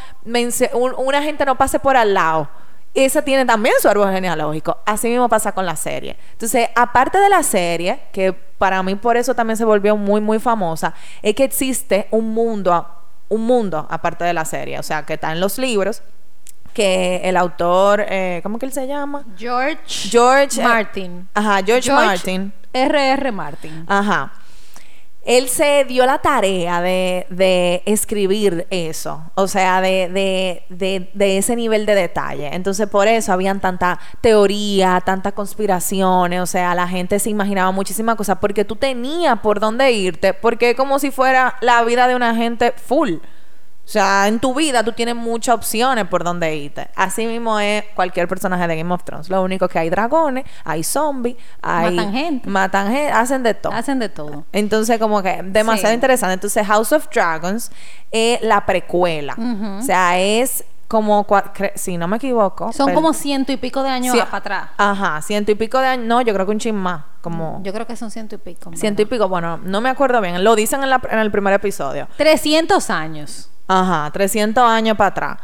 un- 0.74 0.94
una 0.98 1.22
gente 1.22 1.46
no 1.46 1.54
pase 1.56 1.78
por 1.78 1.96
al 1.96 2.12
lado. 2.12 2.48
Esa 2.92 3.22
tiene 3.22 3.44
también 3.44 3.74
su 3.80 3.88
árbol 3.88 4.12
genealógico. 4.12 4.76
Así 4.86 5.08
mismo 5.08 5.28
pasa 5.28 5.50
con 5.52 5.66
la 5.66 5.74
serie. 5.74 6.16
Entonces, 6.32 6.68
aparte 6.76 7.18
de 7.18 7.28
la 7.28 7.42
serie, 7.42 8.02
que 8.12 8.32
para 8.32 8.82
mí 8.84 8.94
por 8.94 9.16
eso 9.16 9.34
también 9.34 9.56
se 9.56 9.64
volvió 9.64 9.96
muy, 9.96 10.20
muy 10.20 10.38
famosa, 10.38 10.94
es 11.22 11.34
que 11.34 11.42
existe 11.44 12.06
un 12.12 12.32
mundo, 12.34 12.86
un 13.30 13.40
mundo 13.46 13.86
aparte 13.90 14.22
de 14.24 14.32
la 14.32 14.44
serie. 14.44 14.78
O 14.78 14.82
sea, 14.84 15.04
que 15.04 15.14
está 15.14 15.32
en 15.32 15.40
los 15.40 15.58
libros, 15.58 16.02
que 16.74 17.22
el 17.24 17.36
autor, 17.36 18.04
eh, 18.08 18.40
¿cómo 18.42 18.58
que 18.58 18.66
él 18.66 18.72
se 18.72 18.86
llama? 18.86 19.24
George, 19.38 19.78
George 20.10 20.60
eh, 20.60 20.64
Martin. 20.64 21.28
Ajá, 21.32 21.62
George, 21.64 21.90
Martin. 21.90 22.52
R.R. 22.72 23.32
Martin. 23.32 23.84
Ajá. 23.86 24.32
Él 25.24 25.48
se 25.48 25.86
dio 25.86 26.04
la 26.04 26.18
tarea 26.18 26.82
de, 26.82 27.26
de 27.30 27.82
escribir 27.86 28.66
eso, 28.68 29.22
o 29.34 29.48
sea, 29.48 29.80
de, 29.80 30.10
de, 30.10 30.64
de, 30.68 31.10
de 31.14 31.38
ese 31.38 31.56
nivel 31.56 31.86
de 31.86 31.94
detalle. 31.94 32.50
Entonces, 32.54 32.86
por 32.88 33.08
eso 33.08 33.32
habían 33.32 33.58
tanta 33.58 33.98
teoría, 34.20 35.00
tantas 35.00 35.32
conspiraciones, 35.32 36.40
o 36.42 36.46
sea, 36.46 36.74
la 36.74 36.86
gente 36.86 37.18
se 37.18 37.30
imaginaba 37.30 37.70
muchísimas 37.70 38.16
cosas, 38.16 38.36
porque 38.38 38.66
tú 38.66 38.76
tenías 38.76 39.38
por 39.40 39.60
dónde 39.60 39.92
irte, 39.92 40.34
porque 40.34 40.70
es 40.70 40.76
como 40.76 40.98
si 40.98 41.10
fuera 41.10 41.56
la 41.62 41.82
vida 41.84 42.06
de 42.06 42.16
una 42.16 42.34
gente 42.34 42.72
full. 42.72 43.14
O 43.84 43.88
sea, 43.94 44.26
en 44.28 44.40
tu 44.40 44.54
vida 44.54 44.82
tú 44.82 44.92
tienes 44.92 45.14
muchas 45.14 45.54
opciones 45.54 46.06
por 46.08 46.24
dónde 46.24 46.56
irte. 46.56 46.88
Así 46.96 47.26
mismo 47.26 47.60
es 47.60 47.84
cualquier 47.94 48.26
personaje 48.26 48.66
de 48.66 48.76
Game 48.78 48.92
of 48.94 49.04
Thrones. 49.04 49.28
Lo 49.28 49.42
único 49.42 49.68
que 49.68 49.78
hay 49.78 49.90
dragones, 49.90 50.44
hay 50.64 50.82
zombies, 50.82 51.36
hay... 51.60 51.94
Matan 51.94 52.12
gente. 52.12 52.48
Matan 52.48 52.86
gente, 52.92 53.12
hacen 53.12 53.42
de 53.42 53.52
todo. 53.54 53.72
Hacen 53.74 53.98
de 53.98 54.08
todo. 54.08 54.46
Entonces, 54.52 54.98
como 54.98 55.22
que 55.22 55.42
demasiado 55.44 55.90
Sí. 55.90 55.94
interesante. 55.96 56.32
Entonces, 56.34 56.66
House 56.66 56.92
of 56.92 57.08
Dragons 57.12 57.70
es 58.10 58.40
la 58.42 58.64
precuela. 58.64 59.36
O 59.78 59.82
sea, 59.82 60.18
es 60.18 60.64
como, 60.88 61.26
si 61.74 61.98
no 61.98 62.08
me 62.08 62.16
equivoco. 62.16 62.72
Son 62.72 62.86
pero- 62.86 62.96
como 62.96 63.12
ciento 63.12 63.52
y 63.52 63.58
pico 63.58 63.82
de 63.82 63.90
años 63.90 64.14
Sí, 64.14 64.22
para 64.24 64.36
atrás. 64.38 64.68
Ajá, 64.78 65.20
ciento 65.22 65.50
y 65.52 65.56
pico 65.56 65.78
de 65.78 65.88
años. 65.88 66.06
No, 66.06 66.22
yo 66.22 66.32
creo 66.32 66.46
que 66.46 66.52
un 66.52 66.58
chin 66.58 66.74
más. 66.76 67.04
Como 67.20 67.60
Yo 67.62 67.72
creo 67.72 67.86
que 67.86 67.96
son 67.96 68.10
ciento 68.10 68.34
y 68.34 68.38
pico. 68.38 68.70
en 68.70 68.76
ciento 68.78 69.02
y 69.02 69.04
pico. 69.06 69.28
Bueno, 69.28 69.58
no 69.58 69.80
me 69.80 69.88
acuerdo 69.90 70.20
bien. 70.20 70.42
Lo 70.44 70.54
dicen 70.56 70.82
en, 70.82 70.90
la- 70.90 71.00
en 71.10 71.18
el 71.18 71.30
primer 71.30 71.52
episodio. 71.54 72.06
300 72.16 72.88
años. 72.90 73.50
Ajá, 73.66 74.10
300 74.12 74.62
años 74.64 74.96
para 74.96 75.08
atrás. 75.08 75.38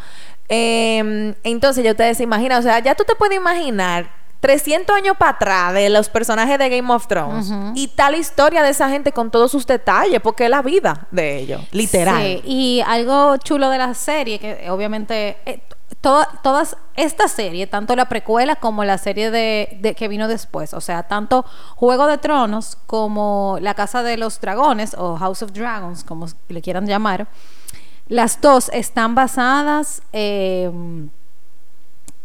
Eh, 0.49 1.35
entonces, 1.45 1.85
ya 1.85 1.93
ustedes 1.93 2.17
se 2.17 2.25
imaginan, 2.25 2.59
o 2.59 2.63
sea, 2.63 2.79
ya 2.81 2.95
tú 2.95 3.05
te 3.05 3.15
puedes 3.15 3.37
imaginar 3.37 4.11
300 4.41 4.97
años 4.97 5.17
para 5.19 5.33
atrás 5.33 5.75
de 5.75 5.91
los 5.91 6.09
personajes 6.09 6.59
de 6.59 6.69
Game 6.71 6.93
of 6.93 7.07
Thrones 7.07 7.53
y 7.75 7.89
tal 7.89 8.15
historia 8.15 8.63
de 8.63 8.71
esa 8.71 8.89
gente 8.89 9.13
con 9.13 9.31
todos 9.31 9.51
sus 9.51 9.67
detalles, 9.67 10.21
porque 10.21 10.45
es 10.45 10.51
la 10.51 10.63
vida 10.63 11.07
de 11.11 11.39
ellos, 11.39 11.63
literal. 11.73 12.17
Sí, 12.23 12.43
y 12.45 12.83
algo 12.87 13.37
chulo 13.37 13.69
de 13.71 13.79
la 13.79 13.93
serie, 13.95 14.39
que 14.39 14.69
obviamente 14.71 15.37
eh, 15.45 15.61
to- 16.01 16.27
todas 16.43 16.77
esta 16.97 17.29
serie, 17.29 17.67
tanto 17.67 17.95
la 17.95 18.07
precuela 18.09 18.57
como 18.57 18.83
la 18.85 18.97
serie 18.99 19.31
de, 19.31 19.77
de- 19.83 19.95
que 19.95 20.09
vino 20.09 20.27
después, 20.27 20.73
o 20.75 20.81
sea, 20.81 21.03
tanto 21.05 21.45
Juego 21.77 22.07
de 22.07 22.17
Tronos 22.19 22.77
como 22.87 23.59
La 23.61 23.75
Casa 23.75 24.03
de 24.03 24.17
los 24.17 24.41
Dragones 24.41 24.95
o 24.99 25.17
House 25.17 25.43
of 25.43 25.53
Dragons, 25.53 26.03
como 26.03 26.27
le 26.49 26.63
quieran 26.63 26.87
llamar, 26.87 27.29
las 28.11 28.41
dos 28.43 28.69
están 28.75 29.15
basadas 29.15 30.03
eh, 30.13 30.71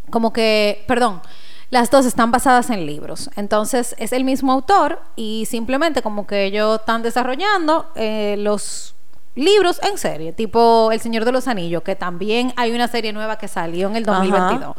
como 0.10 0.34
que, 0.34 0.84
perdón, 0.88 1.22
las 1.70 1.89
dos 1.92 2.06
están 2.06 2.32
basadas 2.32 2.70
en 2.70 2.86
libros. 2.86 3.30
Entonces 3.36 3.96
es 3.98 4.12
el 4.12 4.24
mismo 4.24 4.51
autor 4.51 5.01
y 5.15 5.46
simplemente 5.46 6.01
como 6.01 6.27
que 6.27 6.46
ellos 6.46 6.80
están 6.80 7.04
desarrollando 7.04 7.92
eh, 7.96 8.36
los 8.39 8.96
libros 9.36 9.80
en 9.84 9.98
serie, 9.98 10.34
tipo 10.34 10.92
El 10.92 11.00
Señor 11.00 11.24
de 11.24 11.32
los 11.32 11.48
Anillos, 11.48 11.84
que 11.84 11.96
también 11.96 12.54
hay 12.56 12.72
una 12.72 12.88
serie 12.88 13.13
nueva 13.13 13.38
que 13.38 13.48
salió 13.48 13.88
en 13.88 13.96
el 13.96 14.10
Ajá. 14.10 14.75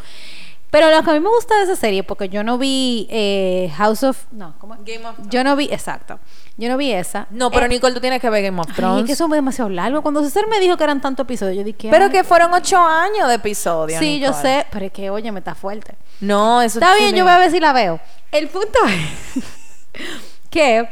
2022. 0.66 0.70
Pero 0.70 0.90
lo 0.90 1.02
que 1.02 1.10
a 1.10 1.14
mí 1.14 1.20
me 1.20 1.28
gusta 1.28 1.56
de 1.56 1.62
esa 1.64 1.76
serie, 1.76 2.02
porque 2.02 2.28
yo 2.28 2.42
no 2.44 2.58
vi 2.58 3.06
eh, 3.10 3.72
House 3.76 4.02
of... 4.02 4.24
No, 4.32 4.54
¿cómo? 4.58 4.74
Game 4.84 5.04
of 5.06 5.14
Thrones. 5.14 5.30
Yo 5.32 5.44
no 5.44 5.56
vi, 5.56 5.64
exacto. 5.70 6.18
Yo 6.56 6.68
no 6.68 6.76
vi 6.76 6.92
esa. 6.92 7.26
No, 7.30 7.50
pero 7.50 7.66
Eh, 7.66 7.68
Nicole, 7.68 7.94
tú 7.94 8.00
tienes 8.00 8.20
que 8.20 8.28
ver 8.30 8.42
Game 8.42 8.60
of 8.60 8.66
Ay, 8.68 8.74
Thrones. 8.74 9.00
es 9.02 9.06
que 9.06 9.12
eso 9.12 9.24
es 9.26 9.30
demasiado 9.30 9.70
largo. 9.70 10.02
Cuando 10.02 10.22
César 10.22 10.46
me 10.48 10.58
dijo 10.60 10.76
que 10.76 10.84
eran 10.84 11.00
tantos 11.00 11.24
episodios, 11.24 11.56
yo 11.56 11.64
dije... 11.64 11.88
Pero 11.90 12.06
ay, 12.06 12.10
que 12.10 12.24
fueron 12.24 12.52
ocho 12.54 12.78
años 12.78 13.28
de 13.28 13.34
episodio. 13.34 13.98
Sí, 13.98 14.18
yo 14.20 14.32
sé, 14.32 14.66
pero 14.70 14.86
es 14.86 14.92
que, 14.92 15.10
oye, 15.10 15.30
me 15.32 15.38
está 15.40 15.54
fuerte. 15.54 15.96
No, 16.20 16.62
eso 16.62 16.78
Está 16.78 16.94
bien, 16.96 17.14
yo 17.14 17.24
voy 17.24 17.32
a 17.32 17.38
ver 17.38 17.50
si 17.50 17.60
la 17.60 17.72
veo. 17.72 18.00
El 18.32 18.48
punto 18.48 18.78
es 18.86 19.44
que 20.50 20.88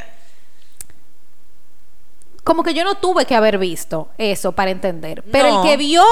como 2.44 2.62
que 2.62 2.74
yo 2.74 2.84
no 2.84 2.96
tuve 2.96 3.24
que 3.24 3.34
haber 3.34 3.56
visto 3.58 4.08
eso 4.18 4.52
para 4.52 4.70
entender. 4.70 5.24
Pero 5.32 5.48
No. 5.50 5.62
el 5.64 5.68
que 5.70 5.76
vio 5.78 6.04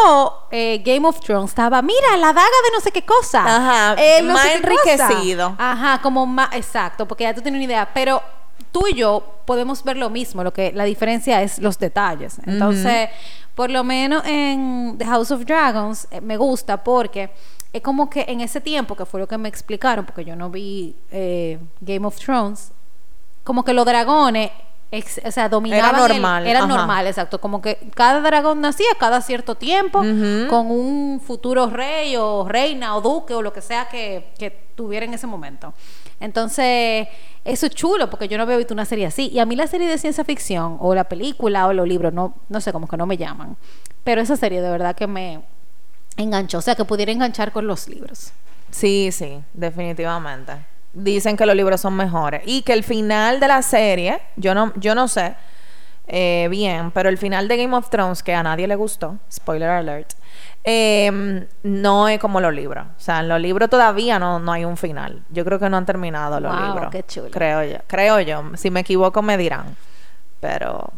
eh, 0.51 0.83
Game 0.85 1.07
of 1.07 1.21
Thrones 1.21 1.51
estaba, 1.51 1.83
mira, 1.83 2.17
la 2.17 2.29
daga 2.33 2.41
de 2.43 2.71
no 2.75 2.81
sé 2.81 2.91
qué 2.91 3.03
cosa. 3.03 3.45
Ajá, 3.45 4.03
Eh, 4.03 4.23
no 4.23 4.33
más 4.33 4.43
sé 4.43 4.61
qué 4.63 4.69
cosa". 4.69 4.93
enriquecido. 5.09 5.55
Ajá, 5.59 6.01
como 6.03 6.25
más, 6.27 6.49
exacto, 6.55 7.07
porque 7.07 7.25
ya 7.25 7.35
tú 7.35 7.43
tienes 7.43 7.59
una 7.59 7.65
idea. 7.67 7.89
Pero 7.93 8.23
tú 8.73 8.87
y 8.89 8.95
yo 8.95 9.23
podemos 9.45 9.85
ver 9.85 9.99
lo 9.99 10.09
mismo, 10.09 10.43
lo 10.43 10.53
que 10.55 10.73
la 10.73 10.85
diferencia 10.85 11.43
es 11.43 11.59
los 11.59 11.79
detalles. 11.79 12.39
Entonces, 12.47 13.11
por 13.55 13.71
lo 13.71 13.85
menos 13.85 14.25
en 14.25 14.97
The 14.97 15.05
House 15.05 15.31
of 15.31 15.45
Dragons 15.45 16.09
eh, 16.11 16.23
me 16.23 16.39
gusta 16.39 16.83
porque 16.83 17.31
es 17.75 17.83
como 17.83 18.09
que 18.09 18.25
en 18.29 18.41
ese 18.41 18.63
tiempo, 18.63 18.97
que 18.97 19.05
fue 19.05 19.21
lo 19.21 19.29
que 19.29 19.37
me 19.37 19.51
explicaron, 19.51 20.07
porque 20.07 20.25
yo 20.25 20.35
no 20.37 20.49
vi 20.49 20.97
eh, 21.11 21.59
Game 21.83 22.07
of 22.07 22.17
Thrones, 22.19 22.73
como 23.45 23.63
que 23.65 23.75
los 23.75 23.85
dragones, 23.85 24.51
ex- 24.93 25.21
o 25.25 25.31
sea, 25.33 25.49
dominaban. 25.49 25.95
el- 25.97 26.01
normal, 26.13 26.47
era 26.47 26.61
ajá. 26.61 26.69
normal, 26.69 27.07
exacto. 27.09 27.41
Como 27.41 27.61
que 27.61 27.79
cada 27.97 28.21
dragón 28.21 28.61
nacía 28.61 28.87
cada 29.01 29.21
cierto 29.21 29.57
tiempo 29.57 29.99
con 30.49 30.71
un 30.71 31.21
futuro 31.21 31.69
rey 31.69 32.15
o 32.17 32.47
reina 32.49 32.95
o 32.97 33.01
duque 33.01 33.35
o 33.35 33.43
lo 33.43 33.53
que 33.53 33.61
sea 33.63 33.89
que, 33.89 34.33
que 34.39 34.51
tuviera 34.77 35.05
en 35.05 35.15
ese 35.15 35.27
momento. 35.27 35.75
Entonces, 36.21 37.09
eso 37.45 37.67
es 37.67 37.75
chulo 37.75 38.09
porque 38.09 38.29
yo 38.29 38.37
no 38.37 38.45
había 38.45 38.57
visto 38.57 38.73
una 38.73 38.85
serie 38.85 39.07
así. 39.07 39.29
Y 39.33 39.41
a 39.41 39.47
mí 39.47 39.57
la 39.57 39.67
serie 39.67 39.89
de 39.89 39.99
ciencia 39.99 40.25
ficción 40.25 40.77
o 40.81 40.95
la 40.95 41.05
película 41.05 41.67
o 41.67 41.73
los 41.73 41.89
libros, 41.89 42.13
no, 42.13 42.35
no 42.49 42.61
sé, 42.61 42.73
como 42.73 42.87
que 42.87 42.97
no 42.97 43.07
me 43.07 43.17
llaman. 43.17 43.57
Pero 44.05 44.21
esa 44.21 44.37
serie 44.37 44.63
de 44.63 44.71
verdad 44.71 44.95
que 44.95 45.09
me 45.09 45.43
enganchó. 46.17 46.59
O 46.59 46.63
sea, 46.63 46.77
que 46.77 46.85
pudiera 46.85 47.11
enganchar 47.11 47.51
con 47.51 47.67
los 47.67 47.89
libros. 47.89 48.33
Sí, 48.71 49.11
sí, 49.13 49.41
definitivamente. 49.53 50.53
Dicen 50.93 51.37
que 51.37 51.47
los 51.47 51.57
libros 51.57 51.81
son 51.81 51.95
mejores. 51.95 52.43
Y 52.47 52.63
que 52.63 52.73
el 52.73 52.85
final 52.85 53.41
de 53.41 53.49
la 53.49 53.63
serie, 53.63 54.21
yo 54.37 54.55
no, 54.55 54.73
yo 54.77 54.95
no 54.95 55.09
sé 55.09 55.35
eh, 56.07 56.49
bien, 56.51 56.91
pero 56.91 57.09
el 57.09 57.17
final 57.17 57.49
de 57.49 57.57
Game 57.57 57.75
of 57.77 57.89
Thrones, 57.89 58.23
que 58.23 58.35
a 58.35 58.43
nadie 58.43 58.67
le 58.67 58.77
gustó, 58.77 59.17
spoiler 59.33 59.71
alert, 59.71 60.13
eh, 60.65 61.47
no 61.63 62.09
es 62.09 62.19
como 62.19 62.41
los 62.41 62.53
libros. 62.53 62.85
O 62.97 63.01
sea, 63.01 63.21
en 63.21 63.29
los 63.29 63.41
libros 63.41 63.71
todavía 63.71 64.19
no, 64.19 64.39
no 64.39 64.53
hay 64.53 64.65
un 64.65 64.77
final. 64.77 65.23
Yo 65.31 65.45
creo 65.45 65.59
que 65.59 65.69
no 65.71 65.77
han 65.77 65.87
terminado 65.87 66.39
los 66.41 66.53
Wow, 66.55 66.67
libros. 66.75 66.91
qué 66.91 67.03
chulo. 67.05 67.31
Creo 67.31 67.65
yo. 67.65 67.79
Creo 67.87 68.21
yo. 68.21 68.43
Si 68.57 68.71
me 68.71 68.81
equivoco 68.81 69.23
me 69.23 69.37
dirán. 69.39 69.77
Pero 70.41 70.91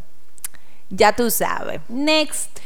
Ya 0.91 1.15
tú 1.15 1.31
sabes. 1.31 1.81
Next. 1.89 2.59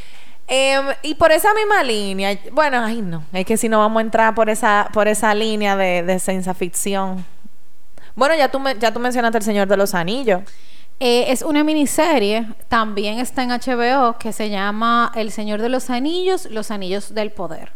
Em, 0.50 0.87
y 1.02 1.14
por 1.14 1.31
esa 1.31 1.52
misma 1.52 1.83
línea, 1.83 2.38
bueno, 2.52 2.83
ay 2.83 3.02
no, 3.02 3.23
es 3.35 3.45
que 3.45 3.59
si 3.59 3.69
no 3.69 3.78
vamos 3.81 3.99
a 3.99 4.02
entrar 4.02 4.35
por 4.35 4.49
esa, 4.49 4.88
por 4.95 5.07
esa 5.07 5.35
línea 5.35 5.76
de, 5.76 6.02
de 6.02 6.19
ciencia 6.19 6.55
ficción. 6.55 7.25
Bueno, 8.17 8.35
ya 8.35 8.50
tú, 8.50 8.59
ya 8.81 8.90
tú 8.93 8.99
mencionaste 8.99 9.38
El 9.38 9.45
Señor 9.45 9.69
de 9.69 9.76
los 9.76 9.95
Anillos. 9.95 10.40
Eh, 11.00 11.26
es 11.28 11.43
una 11.43 11.62
miniserie, 11.62 12.49
también 12.69 13.19
está 13.21 13.43
en 13.43 13.50
HBO, 13.50 14.19
que 14.19 14.33
se 14.33 14.49
llama 14.49 15.12
El 15.14 15.31
Señor 15.31 15.61
de 15.61 15.69
los 15.69 15.90
Anillos, 15.90 16.47
Los 16.50 16.71
Anillos 16.71 17.14
del 17.14 17.31
Poder. 17.31 17.71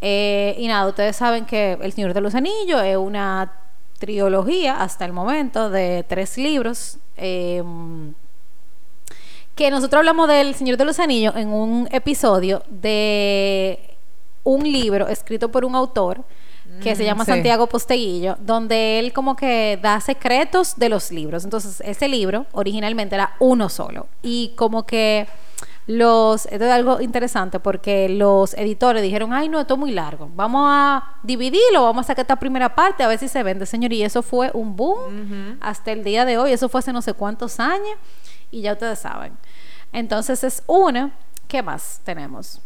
Eh, 0.00 0.56
y 0.58 0.66
nada, 0.66 0.88
ustedes 0.88 1.16
saben 1.16 1.46
que 1.46 1.78
El 1.80 1.92
Señor 1.92 2.14
de 2.14 2.20
los 2.20 2.34
Anillos 2.34 2.82
es 2.82 2.96
una 2.96 3.52
trilogía 3.98 4.82
hasta 4.82 5.04
el 5.04 5.12
momento 5.12 5.70
de 5.70 6.04
tres 6.06 6.36
libros. 6.36 6.98
eh, 7.16 7.62
que 9.56 9.70
nosotros 9.70 9.98
hablamos 10.00 10.28
del 10.28 10.54
Señor 10.54 10.76
de 10.76 10.84
los 10.84 11.00
Anillos 11.00 11.34
en 11.34 11.48
un 11.48 11.88
episodio 11.90 12.62
de 12.68 13.96
un 14.44 14.62
libro 14.70 15.08
escrito 15.08 15.50
por 15.50 15.64
un 15.64 15.74
autor 15.74 16.22
que 16.82 16.94
se 16.94 17.04
llama 17.04 17.24
sí. 17.24 17.30
Santiago 17.32 17.66
Posteguillo, 17.66 18.36
donde 18.38 18.98
él 18.98 19.14
como 19.14 19.34
que 19.34 19.78
da 19.80 19.98
secretos 20.00 20.76
de 20.76 20.90
los 20.90 21.10
libros. 21.10 21.44
Entonces, 21.44 21.80
ese 21.86 22.06
libro 22.06 22.44
originalmente 22.52 23.14
era 23.14 23.34
uno 23.38 23.70
solo. 23.70 24.08
Y 24.20 24.52
como 24.56 24.84
que 24.84 25.26
los, 25.86 26.44
esto 26.46 26.64
es 26.64 26.70
algo 26.70 27.00
interesante 27.00 27.58
porque 27.58 28.10
los 28.10 28.52
editores 28.54 29.02
dijeron, 29.02 29.32
ay 29.32 29.48
no, 29.48 29.60
esto 29.60 29.74
es 29.74 29.80
muy 29.80 29.92
largo, 29.92 30.28
vamos 30.34 30.66
a 30.68 31.14
dividirlo, 31.22 31.84
vamos 31.84 32.04
a 32.04 32.08
sacar 32.08 32.24
esta 32.24 32.36
primera 32.36 32.74
parte 32.74 33.04
a 33.04 33.08
ver 33.08 33.18
si 33.18 33.28
se 33.28 33.42
vende, 33.42 33.64
señor. 33.64 33.92
Y 33.94 34.02
eso 34.02 34.22
fue 34.22 34.50
un 34.52 34.76
boom 34.76 35.56
hasta 35.60 35.92
el 35.92 36.04
día 36.04 36.26
de 36.26 36.36
hoy, 36.36 36.52
eso 36.52 36.68
fue 36.68 36.80
hace 36.80 36.92
no 36.92 37.00
sé 37.00 37.14
cuántos 37.14 37.58
años 37.58 37.96
y 38.50 38.62
ya 38.62 38.72
ustedes 38.72 38.98
saben. 38.98 39.36
Entonces 39.92 40.44
es 40.44 40.62
una, 40.66 41.12
¿qué 41.48 41.62
más 41.62 42.00
tenemos? 42.04 42.60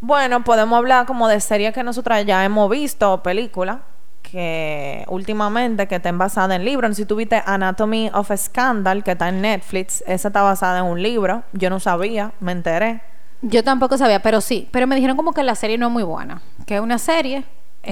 Bueno, 0.00 0.42
podemos 0.42 0.76
hablar 0.76 1.06
como 1.06 1.28
de 1.28 1.40
series 1.40 1.72
que 1.72 1.82
nosotras 1.84 2.26
ya 2.26 2.44
hemos 2.44 2.68
visto, 2.68 3.12
o 3.12 3.22
películas, 3.22 3.78
que 4.22 5.04
últimamente 5.08 5.86
que 5.86 5.96
estén 5.96 6.18
basadas 6.18 6.56
en 6.56 6.64
libros. 6.64 6.96
Si 6.96 7.04
tuviste 7.04 7.42
Anatomy 7.44 8.10
of 8.14 8.30
a 8.30 8.36
Scandal, 8.36 9.04
que 9.04 9.12
está 9.12 9.28
en 9.28 9.40
Netflix, 9.42 10.02
esa 10.06 10.28
está 10.28 10.42
basada 10.42 10.80
en 10.80 10.86
un 10.86 11.02
libro. 11.02 11.44
Yo 11.52 11.70
no 11.70 11.78
sabía, 11.78 12.32
me 12.40 12.52
enteré. 12.52 13.02
Yo 13.42 13.62
tampoco 13.62 13.98
sabía, 13.98 14.20
pero 14.20 14.40
sí, 14.40 14.68
pero 14.72 14.86
me 14.86 14.94
dijeron 14.94 15.16
como 15.16 15.32
que 15.32 15.42
la 15.42 15.54
serie 15.54 15.76
no 15.78 15.86
es 15.86 15.92
muy 15.92 16.04
buena, 16.04 16.42
que 16.66 16.76
es 16.76 16.80
una 16.80 16.98
serie. 16.98 17.44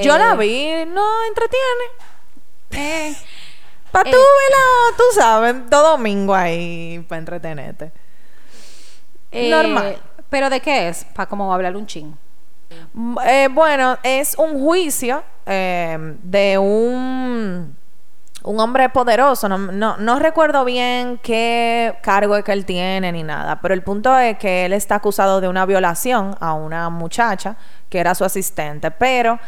Yo 0.03 0.15
eh, 0.15 0.19
la 0.19 0.35
vi, 0.37 0.69
no 0.87 1.03
entretiene. 1.29 1.85
eh, 2.71 3.17
Para 3.93 4.09
Eh. 4.09 4.13
tú 4.13 4.19
verla, 4.19 4.97
tú 4.97 5.03
sabes, 5.15 5.55
todo 5.71 5.91
domingo 5.93 6.35
ahí 6.35 7.05
para 7.09 7.19
entretenerte. 7.19 7.93
eh, 9.33 9.51
Normal. 9.51 9.97
¿Pero 10.29 10.49
de 10.51 10.61
qué 10.61 10.89
es? 10.89 11.05
Para 11.15 11.29
como 11.29 11.53
hablar 11.53 11.77
un 11.77 11.87
chin. 11.87 12.17
Mm, 12.95 13.17
eh, 13.27 13.49
bueno, 13.51 13.99
es 14.03 14.37
un 14.39 14.61
juicio 14.61 15.23
eh, 15.47 15.99
de 16.23 16.57
un, 16.59 17.77
un 18.45 18.61
hombre 18.61 18.89
poderoso. 18.91 19.49
No, 19.49 19.59
no, 19.59 19.97
no 19.97 20.19
recuerdo 20.21 20.65
bien 20.65 21.19
qué 21.23 21.97
cargo 22.03 22.37
es 22.37 22.45
que 22.45 22.53
él 22.53 22.65
tiene 22.65 23.11
ni 23.11 23.23
nada, 23.25 23.61
pero 23.61 23.75
el 23.75 23.83
punto 23.83 24.17
es 24.19 24.39
que 24.39 24.67
él 24.67 24.73
está 24.73 24.97
acusado 24.97 25.41
de 25.41 25.49
una 25.49 25.67
violación 25.67 26.37
a 26.41 26.55
una 26.55 26.91
muchacha 26.91 27.57
que 27.89 27.99
era 27.99 28.15
su 28.15 28.25
asistente, 28.25 28.93
pero 28.93 29.39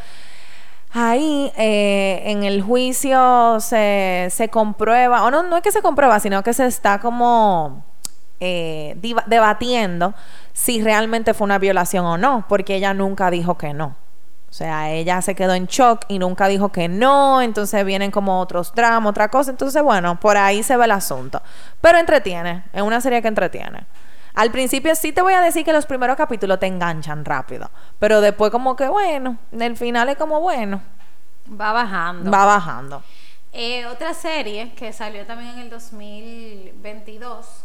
ahí 0.93 1.53
eh, 1.57 2.23
en 2.27 2.45
el 2.45 2.63
juicio 2.63 3.59
se, 3.61 4.29
se 4.31 4.49
comprueba, 4.49 5.25
o 5.25 5.31
no, 5.31 5.43
no 5.43 5.57
es 5.57 5.63
que 5.63 5.73
se 5.73 5.83
comprueba, 5.83 6.21
sino 6.21 6.43
que 6.43 6.53
se 6.53 6.67
está 6.67 6.99
como 7.01 7.85
eh, 8.41 8.97
debatiendo 9.27 10.15
si 10.53 10.83
realmente 10.83 11.35
fue 11.35 11.45
una 11.45 11.59
violación 11.59 12.05
o 12.05 12.19
no, 12.19 12.45
porque 12.49 12.75
ella 12.75 12.95
nunca 12.95 13.31
dijo 13.31 13.57
que 13.57 13.73
no. 13.73 13.97
O 14.51 14.55
sea, 14.55 14.91
ella 14.91 15.23
se 15.23 15.35
quedó 15.35 15.55
en 15.55 15.65
shock 15.65 16.05
y 16.09 16.19
nunca 16.19 16.47
dijo 16.47 16.71
que 16.71 16.87
no, 16.87 17.41
entonces 17.41 17.83
vienen 17.87 18.11
como 18.11 18.39
otros 18.39 18.75
dramas, 18.75 19.09
otra 19.09 19.29
cosa, 19.29 19.51
entonces 19.51 19.83
bueno, 19.83 20.21
por 20.21 20.37
ahí 20.37 20.63
se 20.63 20.77
ve 20.77 20.85
el 20.85 20.91
asunto. 20.91 21.41
Pero 21.81 21.99
entretiene, 21.99 22.65
es 22.73 22.83
una 22.83 23.01
serie 23.01 23.23
que 23.23 23.29
entretiene. 23.29 23.87
Al 24.35 24.51
principio 24.51 24.95
sí 24.95 25.13
te 25.13 25.21
voy 25.23 25.35
a 25.35 25.41
decir 25.41 25.65
que 25.65 25.73
los 25.73 25.87
primeros 25.87 26.17
capítulos 26.17 26.59
te 26.59 26.67
enganchan 26.67 27.25
rápido, 27.25 27.71
pero 27.99 28.21
después 28.21 28.51
como 28.51 28.77
que 28.77 28.89
bueno, 28.89 29.39
el 29.53 29.77
final 29.77 30.09
es 30.09 30.17
como 30.17 30.41
bueno, 30.41 30.81
Va 31.61 31.73
bajando. 31.73 32.31
va 32.31 32.45
bajando. 32.47 33.03
Eh, 33.53 33.85
otra 33.87 34.15
serie 34.15 34.73
que 34.75 34.93
salió 34.93 35.27
también 35.27 35.51
en 35.51 35.59
el 35.59 35.71
2022 35.71 37.65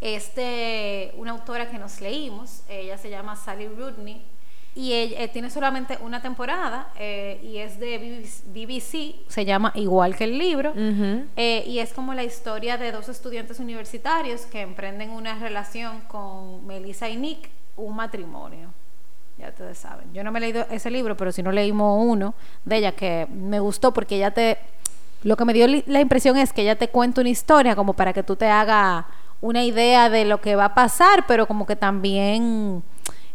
es 0.00 0.34
de 0.34 1.12
una 1.16 1.32
autora 1.32 1.70
que 1.70 1.78
nos 1.78 2.00
leímos. 2.00 2.62
Ella 2.68 2.98
se 2.98 3.10
llama 3.10 3.36
Sally 3.36 3.68
Rooney 3.68 4.24
y 4.74 4.92
eh, 4.92 5.28
tiene 5.32 5.50
solamente 5.50 5.98
una 6.00 6.22
temporada 6.22 6.88
eh, 6.96 7.40
y 7.42 7.58
es 7.58 7.80
de 7.80 8.24
BBC, 8.46 9.28
se 9.28 9.44
llama 9.44 9.72
igual 9.74 10.14
que 10.14 10.24
el 10.24 10.38
libro. 10.38 10.72
Eh, 10.76 11.64
y 11.66 11.80
es 11.80 11.92
como 11.92 12.14
la 12.14 12.22
historia 12.22 12.78
de 12.78 12.92
dos 12.92 13.08
estudiantes 13.08 13.58
universitarios 13.58 14.42
que 14.42 14.60
emprenden 14.60 15.10
una 15.10 15.38
relación 15.38 16.02
con 16.02 16.64
Melissa 16.66 17.08
y 17.08 17.16
Nick, 17.16 17.50
un 17.76 17.96
matrimonio. 17.96 18.68
Ya 19.38 19.48
ustedes 19.48 19.78
saben. 19.78 20.12
Yo 20.12 20.22
no 20.22 20.30
me 20.30 20.38
he 20.38 20.42
leído 20.42 20.66
ese 20.70 20.90
libro, 20.90 21.16
pero 21.16 21.32
sí 21.32 21.42
no 21.42 21.50
leímos 21.50 22.04
uno 22.06 22.34
de 22.64 22.76
ella 22.76 22.92
que 22.92 23.26
me 23.30 23.58
gustó 23.58 23.92
porque 23.92 24.16
ella 24.16 24.30
te... 24.30 24.58
Lo 25.22 25.36
que 25.36 25.44
me 25.44 25.52
dio 25.52 25.66
la 25.66 26.00
impresión 26.00 26.38
es 26.38 26.52
que 26.52 26.62
ella 26.62 26.76
te 26.76 26.88
cuenta 26.88 27.20
una 27.20 27.30
historia 27.30 27.74
como 27.76 27.92
para 27.92 28.12
que 28.12 28.22
tú 28.22 28.36
te 28.36 28.46
hagas 28.46 29.04
una 29.40 29.64
idea 29.64 30.08
de 30.08 30.24
lo 30.24 30.40
que 30.40 30.56
va 30.56 30.66
a 30.66 30.74
pasar, 30.74 31.24
pero 31.26 31.46
como 31.46 31.66
que 31.66 31.76
también 31.76 32.82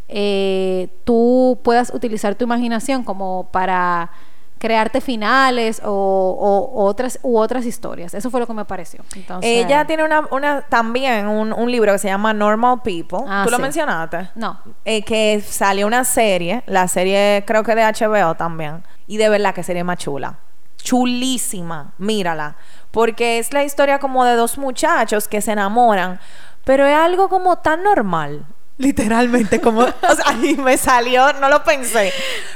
eh, 0.07 0.89
tú 1.03 1.59
puedas 1.63 1.91
utilizar 1.93 2.35
tu 2.35 2.43
imaginación 2.45 3.03
como 3.03 3.49
para 3.51 4.11
crearte 4.57 5.01
finales 5.01 5.81
o, 5.83 5.89
o- 5.91 6.71
o 6.81 6.85
otras 6.85 7.19
u 7.21 7.37
otras 7.37 7.65
historias. 7.65 8.13
Eso 8.13 8.31
fue 8.31 8.39
lo 8.39 8.47
que 8.47 8.53
me 8.53 8.65
pareció. 8.65 9.01
Entonces, 9.15 9.49
Ella 9.65 9.85
tiene 9.85 10.03
una, 10.03 10.21
una 10.31 10.61
también 10.61 11.27
un, 11.27 11.51
un 11.53 11.71
libro 11.71 11.91
que 11.91 11.99
se 11.99 12.07
llama 12.07 12.33
Normal 12.33 12.81
People. 12.83 13.19
Ah, 13.27 13.43
¿Tú 13.45 13.51
lo 13.51 13.59
mencionaste? 13.59 14.29
No. 14.35 14.59
Eh, 14.85 15.03
que 15.03 15.41
salió 15.41 15.85
una 15.85 16.03
serie, 16.05 16.63
la 16.67 16.87
serie 16.87 17.43
creo 17.45 17.63
que 17.63 17.75
de 17.75 17.83
HBO 17.83 18.35
también. 18.35 18.83
Y 19.07 19.17
de 19.17 19.29
verdad 19.29 19.53
que 19.53 19.61
serie 19.61 19.83
más 19.83 19.97
chula. 19.97 20.39
Chulísima, 20.77 21.93
mírala. 21.97 22.55
Porque 22.91 23.39
es 23.39 23.51
la 23.53 23.63
historia 23.63 23.99
como 23.99 24.23
de 24.23 24.35
dos 24.35 24.57
muchachos 24.57 25.27
que 25.27 25.41
se 25.41 25.51
enamoran, 25.51 26.19
pero 26.63 26.85
es 26.87 26.95
algo 26.95 27.27
como 27.27 27.57
tan 27.57 27.83
normal. 27.83 28.45
Literalmente, 28.77 29.61
como, 29.61 29.81
o 29.81 29.85
sea, 29.85 30.25
ahí 30.25 30.55
me 30.55 30.77
salió, 30.77 31.33
no 31.33 31.49
lo 31.49 31.63
pensé. 31.63 32.11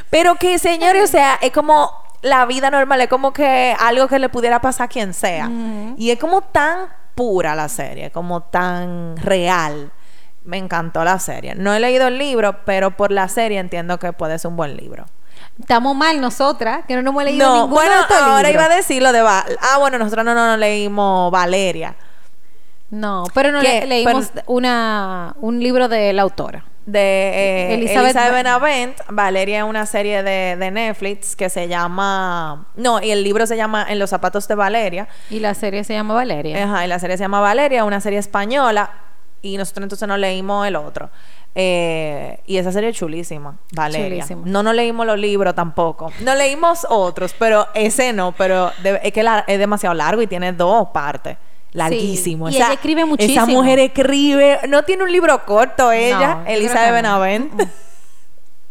Pero 0.10 0.36
que, 0.36 0.60
señores, 0.60 1.03
o 1.03 1.08
sea, 1.08 1.36
es 1.41 1.51
como 1.51 1.91
la 2.21 2.45
vida 2.45 2.69
normal, 2.69 2.99
es 3.01 3.08
como 3.08 3.32
que 3.32 3.75
algo 3.79 4.08
que 4.08 4.19
le 4.19 4.27
pudiera 4.29 4.60
pasar 4.60 4.86
a 4.86 4.88
quien 4.89 5.13
sea. 5.13 5.49
Y 5.97 6.12
es 6.12 6.19
como 6.19 6.41
tan 6.41 6.88
pura 7.15 7.55
la 7.55 7.69
serie, 7.69 8.12
como 8.12 8.41
tan 8.43 9.15
real. 9.17 9.91
Me 10.43 10.58
encantó 10.58 11.03
la 11.03 11.19
serie. 11.19 11.55
No 11.55 11.73
he 11.73 11.79
leído 11.79 12.08
el 12.08 12.17
libro, 12.17 12.63
pero 12.65 12.91
por 12.97 13.12
la 13.12 13.27
serie 13.29 13.60
entiendo 13.60 13.97
que 13.99 14.12
puede 14.13 14.38
ser 14.39 14.49
un 14.49 14.58
buen 14.58 14.75
libro. 14.75 15.05
Estamos 15.60 15.95
mal 15.95 16.19
nosotras, 16.19 16.82
que 16.88 16.95
no 16.95 17.01
nos 17.01 17.12
hemos 17.12 17.23
leído 17.23 17.47
No, 17.47 17.53
ninguno 17.55 17.75
bueno, 17.75 17.95
de 17.95 18.01
estos 18.01 18.17
ahora 18.17 18.49
libros. 18.49 18.53
iba 18.65 18.73
a 18.73 18.75
decir 18.75 19.01
lo 19.03 19.12
de... 19.12 19.21
Val- 19.21 19.58
ah, 19.62 19.77
bueno, 19.77 19.97
nosotros 19.97 20.25
no, 20.25 20.34
no, 20.34 20.47
no 20.47 20.58
leímos 20.58 21.32
Valeria. 21.32 21.95
No, 22.91 23.25
pero 23.34 23.52
no 23.52 23.62
le- 23.62 23.86
leímos 23.86 24.32
una, 24.47 25.36
un 25.41 25.60
libro 25.60 25.88
de 25.88 26.12
la 26.13 26.23
autora. 26.23 26.65
de 26.86 26.99
eh, 26.99 27.73
Elizabeth 27.75 28.15
Elizabeth, 28.15 28.34
Benavent. 28.34 28.97
Valeria 29.10 29.60
es 29.60 29.63
una 29.63 29.86
serie 29.86 30.23
de, 30.23 30.56
de 30.56 30.71
Netflix 30.71 31.36
que 31.36 31.49
se 31.49 31.67
llama... 31.67 32.65
No, 32.75 32.99
y 32.99 33.12
el 33.12 33.23
libro 33.23 33.45
se 33.45 33.56
llama 33.58 33.86
En 33.88 33.99
los 33.99 34.10
zapatos 34.10 34.47
de 34.47 34.56
Valeria. 34.56 35.08
Y 35.30 35.39
la 35.39 35.54
serie 35.54 35.84
se 35.84 35.93
llama 35.93 36.15
Valeria. 36.15 36.63
Ajá, 36.63 36.86
y 36.86 36.88
la 36.88 36.97
serie 36.97 37.15
se 37.17 37.23
llama 37.25 37.41
Valeria, 37.41 37.84
una 37.86 38.02
serie 38.02 38.17
española. 38.17 38.89
Y 39.43 39.58
nosotros 39.58 39.84
entonces 39.84 40.08
no 40.08 40.17
leímos 40.17 40.65
el 40.67 40.75
otro. 40.75 41.12
Eh, 41.54 42.39
y 42.47 42.58
esa 42.58 42.71
serie 42.71 42.89
es 42.89 42.95
chulísima, 42.97 43.58
Valeria. 43.73 44.23
Chulísima. 44.23 44.41
No 44.45 44.63
nos 44.63 44.73
leímos 44.73 45.06
los 45.06 45.17
libros 45.19 45.54
tampoco. 45.56 46.12
No 46.21 46.34
leímos 46.36 46.86
otros, 46.89 47.36
pero 47.38 47.67
ese 47.73 48.13
no. 48.13 48.32
Pero 48.34 48.71
de- 48.82 48.99
es 49.04 49.13
que 49.13 49.21
la- 49.23 49.43
es 49.47 49.60
demasiado 49.60 49.93
largo 49.93 50.21
y 50.21 50.28
tiene 50.28 50.54
dos 50.54 50.89
partes. 50.89 51.38
Larguísimo. 51.73 52.49
Y 52.49 52.55
ella 52.55 52.73
escribe 52.73 53.05
muchísimo. 53.05 53.43
Esa 53.43 53.51
mujer 53.51 53.79
escribe. 53.79 54.60
No 54.67 54.84
tiene 54.84 55.03
un 55.03 55.12
libro 55.12 55.45
corto 55.45 55.91
ella, 55.91 56.36
No, 56.36 56.45
Elizabeth 56.47 56.88
no. 56.88 56.93
Benavent. 56.93 57.53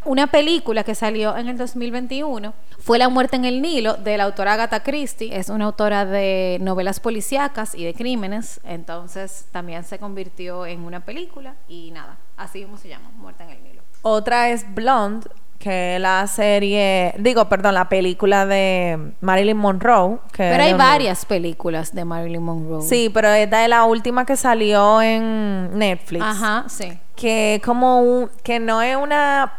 una 0.04 0.26
película 0.26 0.84
que 0.84 0.94
salió 0.94 1.37
en 1.37 1.48
el 1.48 1.58
2021 1.58 2.54
fue 2.78 2.98
La 2.98 3.08
muerte 3.08 3.37
en 3.37 3.44
el 3.44 3.61
Nilo 3.61 3.94
de 3.94 4.16
la 4.16 4.24
autora 4.24 4.54
Agatha 4.54 4.82
Christie. 4.82 5.37
Es 5.37 5.48
una 5.48 5.66
autora 5.66 6.04
de 6.06 6.58
novelas 6.61 7.00
policíacas 7.00 7.74
y 7.74 7.84
de 7.84 7.94
crímenes. 7.94 8.61
Entonces 8.64 9.46
también 9.52 9.84
se 9.84 9.98
convirtió 9.98 10.64
en 10.66 10.80
una 10.84 11.00
película 11.00 11.54
y 11.68 11.90
nada, 11.90 12.16
así 12.37 12.61
mismo 12.61 12.78
se 12.78 12.88
llama, 12.88 13.11
Muerte 13.16 13.42
en 13.44 13.50
el 13.50 13.62
Nilo. 13.62 13.82
Otra 14.02 14.48
es 14.50 14.64
Blonde, 14.74 15.28
que 15.58 15.98
la 15.98 16.26
serie, 16.28 17.14
digo, 17.18 17.48
perdón, 17.48 17.74
la 17.74 17.88
película 17.88 18.46
de 18.46 19.12
Marilyn 19.20 19.56
Monroe. 19.56 20.18
Que 20.32 20.48
Pero 20.50 20.62
hay 20.62 20.72
un- 20.72 20.78
varias 20.78 21.24
películas 21.24 21.92
de 21.94 22.04
Marilyn 22.04 22.42
Monroe. 22.42 22.82
Sí, 22.82 23.10
pero 23.12 23.28
esta 23.30 23.64
es 23.64 23.68
la 23.68 23.84
última 23.84 24.24
que 24.24 24.36
salió 24.36 25.02
en 25.02 25.76
Netflix. 25.76 26.24
Ajá, 26.24 26.64
sí. 26.68 26.96
Que 27.16 27.60
como 27.64 28.00
un, 28.00 28.30
que 28.44 28.60
no 28.60 28.80
es 28.82 28.96
una, 28.96 29.52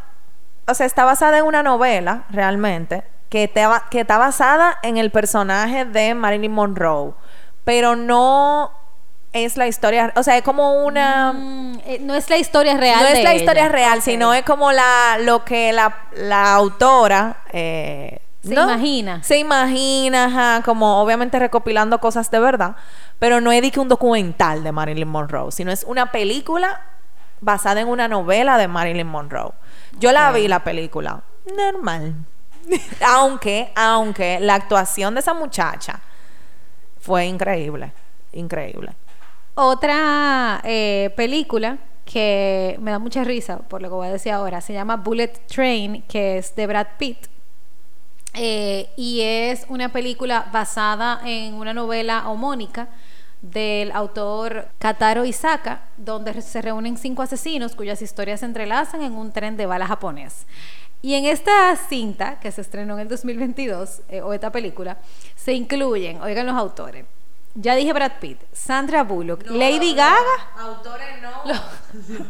o 0.67 0.73
sea, 0.73 0.85
está 0.85 1.03
basada 1.03 1.39
en 1.39 1.45
una 1.45 1.63
novela, 1.63 2.23
realmente, 2.29 3.03
que, 3.27 3.49
te 3.49 3.65
que 3.91 3.99
está 4.01 4.17
basada 4.17 4.77
en 4.83 4.95
el 4.97 5.11
personaje 5.11 5.83
de 5.83 6.15
Marilyn 6.15 6.53
Monroe, 6.53 7.11
pero 7.65 7.97
no 7.97 8.71
es 9.31 9.57
la 9.57 9.67
historia, 9.67 10.11
o 10.15 10.23
sea, 10.23 10.37
es 10.37 10.43
como 10.43 10.83
una... 10.85 11.33
Mm, 11.33 11.79
eh, 11.85 11.99
no 12.01 12.15
es 12.15 12.29
la 12.29 12.37
historia 12.37 12.77
real. 12.77 12.99
No 13.01 13.07
es 13.07 13.23
la 13.23 13.31
ella. 13.31 13.41
historia 13.41 13.69
real, 13.69 14.01
sino 14.01 14.33
es 14.33 14.43
como 14.43 14.71
la 14.71 15.17
lo 15.21 15.45
que 15.45 15.71
la, 15.71 15.95
la 16.15 16.53
autora 16.55 17.37
eh, 17.51 18.19
Se 18.43 18.55
¿no? 18.55 18.63
imagina. 18.63 19.23
Se 19.23 19.37
imagina, 19.37 20.25
ajá, 20.25 20.63
como 20.63 21.01
obviamente 21.01 21.37
recopilando 21.37 21.99
cosas 21.99 22.31
de 22.31 22.39
verdad, 22.39 22.75
pero 23.19 23.39
no 23.39 23.51
es 23.51 23.61
de 23.61 23.69
que 23.69 23.79
un 23.79 23.87
documental 23.87 24.63
de 24.63 24.71
Marilyn 24.71 25.07
Monroe, 25.07 25.51
sino 25.51 25.71
es 25.71 25.83
una 25.83 26.11
película 26.11 26.81
basada 27.41 27.81
en 27.81 27.87
una 27.87 28.07
novela 28.07 28.57
de 28.57 28.67
Marilyn 28.67 29.07
Monroe. 29.07 29.51
Yo 29.99 30.11
la 30.11 30.31
vi 30.31 30.47
la 30.47 30.63
película, 30.63 31.21
normal. 31.55 32.15
aunque, 33.05 33.71
aunque 33.75 34.39
la 34.39 34.55
actuación 34.55 35.13
de 35.13 35.19
esa 35.21 35.33
muchacha 35.33 35.99
fue 36.99 37.25
increíble, 37.25 37.93
increíble. 38.33 38.93
Otra 39.61 40.61
eh, 40.63 41.11
película 41.17 41.79
que 42.05 42.77
me 42.79 42.91
da 42.91 42.97
mucha 42.97 43.25
risa 43.25 43.57
por 43.57 43.81
lo 43.81 43.89
que 43.89 43.95
voy 43.95 44.07
a 44.07 44.13
decir 44.13 44.31
ahora 44.31 44.61
se 44.61 44.71
llama 44.71 44.95
Bullet 44.95 45.33
Train, 45.47 46.01
que 46.03 46.37
es 46.37 46.55
de 46.55 46.65
Brad 46.65 46.87
Pitt. 46.97 47.27
Eh, 48.35 48.89
y 48.95 49.19
es 49.19 49.65
una 49.67 49.91
película 49.91 50.47
basada 50.53 51.19
en 51.25 51.55
una 51.55 51.73
novela 51.73 52.29
homónica 52.29 52.87
del 53.41 53.91
autor 53.91 54.69
Kataro 54.79 55.25
Isaka, 55.25 55.81
donde 55.97 56.41
se 56.41 56.61
reúnen 56.61 56.95
cinco 56.95 57.21
asesinos 57.21 57.75
cuyas 57.75 58.01
historias 58.01 58.39
se 58.39 58.45
entrelazan 58.45 59.01
en 59.01 59.11
un 59.11 59.33
tren 59.33 59.57
de 59.57 59.65
bala 59.65 59.87
japonés. 59.87 60.47
Y 61.01 61.15
en 61.15 61.25
esta 61.25 61.75
cinta, 61.75 62.39
que 62.39 62.53
se 62.53 62.61
estrenó 62.61 62.93
en 62.93 63.01
el 63.01 63.07
2022, 63.09 64.03
eh, 64.07 64.21
o 64.21 64.31
esta 64.31 64.53
película, 64.53 64.99
se 65.35 65.51
incluyen, 65.51 66.21
oigan 66.21 66.45
los 66.45 66.55
autores, 66.55 67.03
ya 67.55 67.75
dije 67.75 67.93
Brad 67.93 68.13
Pitt, 68.19 68.39
Sandra 68.53 69.03
Bullock, 69.03 69.43
Lady 69.49 69.93
Gaga, 69.93 70.19
Autores 70.59 71.21
no. 71.21 71.53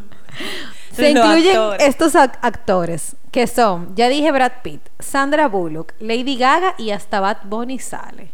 se 0.96 1.10
incluyen 1.12 1.56
actores. 1.58 1.84
estos 1.88 2.16
ac- 2.16 2.38
actores, 2.42 3.16
que 3.32 3.48
son, 3.48 3.96
ya 3.96 4.10
dije 4.10 4.32
Brad 4.32 4.54
Pitt, 4.64 4.82
Sandra 5.00 5.48
Bullock, 5.48 5.94
Lady 6.00 6.38
Gaga 6.38 6.76
y 6.78 6.92
hasta 6.92 7.20
Bad 7.20 7.38
Bunny 7.44 7.80
sale. 7.80 8.32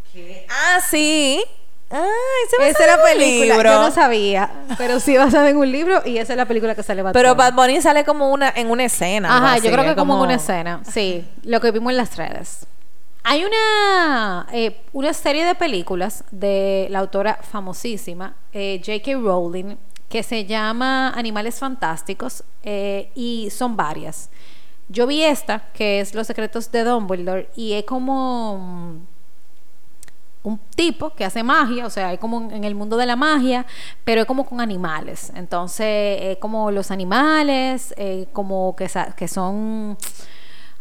Ah, 0.50 0.80
sí. 0.82 1.44
Ah, 1.92 2.04
ese 2.48 2.58
va 2.58 2.64
a 2.64 2.68
Esa 2.70 2.78
ser 2.80 2.90
es 2.90 2.96
la 2.98 3.04
un 3.04 3.10
película, 3.10 3.54
libro. 3.56 3.70
yo 3.72 3.82
no 3.82 3.92
sabía, 3.92 4.50
pero 4.78 5.00
sí 5.00 5.16
basada 5.18 5.50
en 5.50 5.58
un 5.58 5.72
libro 5.72 6.02
y 6.04 6.18
esa 6.18 6.34
es 6.34 6.38
la 6.38 6.46
película 6.46 6.74
que 6.74 6.82
sale 6.82 7.04
Bad 7.04 7.14
Pero 7.14 7.36
Bunny. 7.36 7.38
Bad 7.38 7.54
Bunny 7.54 7.82
sale 7.82 8.04
como 8.04 8.32
una 8.32 8.52
en 8.56 8.72
una 8.72 8.86
escena. 8.86 9.38
Ajá, 9.38 9.58
yo 9.58 9.72
creo 9.72 9.84
es 9.84 9.90
que 9.92 9.96
como 9.96 10.16
en 10.16 10.22
una 10.22 10.34
escena, 10.36 10.82
sí, 10.92 11.24
lo 11.44 11.62
que 11.62 11.70
vimos 11.72 11.92
en 11.92 11.98
las 11.98 12.16
redes. 12.18 12.66
Hay 13.28 13.44
una, 13.44 14.46
eh, 14.54 14.84
una 14.94 15.12
serie 15.12 15.46
de 15.46 15.56
películas 15.56 16.24
de 16.30 16.86
la 16.92 17.00
autora 17.00 17.40
famosísima, 17.42 18.36
eh, 18.54 18.80
J.K. 18.86 19.14
Rowling, 19.18 19.78
que 20.08 20.22
se 20.22 20.46
llama 20.46 21.10
Animales 21.10 21.58
Fantásticos 21.58 22.44
eh, 22.62 23.10
y 23.16 23.50
son 23.50 23.76
varias. 23.76 24.30
Yo 24.90 25.08
vi 25.08 25.24
esta, 25.24 25.72
que 25.74 26.02
es 26.02 26.14
Los 26.14 26.28
Secretos 26.28 26.72
de 26.72 26.84
Dumbledore, 26.84 27.50
y 27.56 27.74
es 27.74 27.84
como 27.86 28.60
mm, 28.60 28.98
un 30.44 30.60
tipo 30.76 31.10
que 31.16 31.26
hace 31.26 31.42
magia, 31.42 31.88
o 31.88 31.90
sea, 31.90 32.14
es 32.14 32.20
como 32.20 32.52
en 32.52 32.64
el 32.64 32.76
mundo 32.76 32.96
de 32.96 33.08
la 33.08 33.16
magia, 33.16 33.66
pero 34.04 34.22
es 34.22 34.28
como 34.28 34.46
con 34.46 34.62
animales. 34.62 35.32
Entonces, 35.34 36.20
es 36.22 36.38
como 36.38 36.70
los 36.70 36.92
animales, 36.92 37.92
como 38.34 38.76
que 38.76 39.28
son 39.28 39.98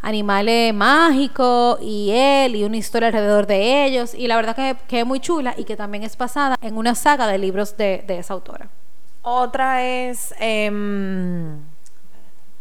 animales 0.05 0.73
mágicos 0.73 1.79
y 1.81 2.11
él 2.11 2.55
y 2.55 2.63
una 2.63 2.77
historia 2.77 3.07
alrededor 3.07 3.47
de 3.47 3.85
ellos. 3.85 4.13
Y 4.13 4.27
la 4.27 4.35
verdad 4.35 4.55
que, 4.55 4.77
que 4.87 4.99
es 4.99 5.05
muy 5.05 5.19
chula 5.19 5.55
y 5.57 5.65
que 5.65 5.75
también 5.75 6.03
es 6.03 6.15
basada 6.15 6.55
en 6.61 6.77
una 6.77 6.95
saga 6.95 7.27
de 7.27 7.37
libros 7.37 7.75
de, 7.75 8.03
de 8.07 8.19
esa 8.19 8.35
autora. 8.35 8.69
Otra 9.23 9.83
es 9.83 10.33
em, 10.39 11.59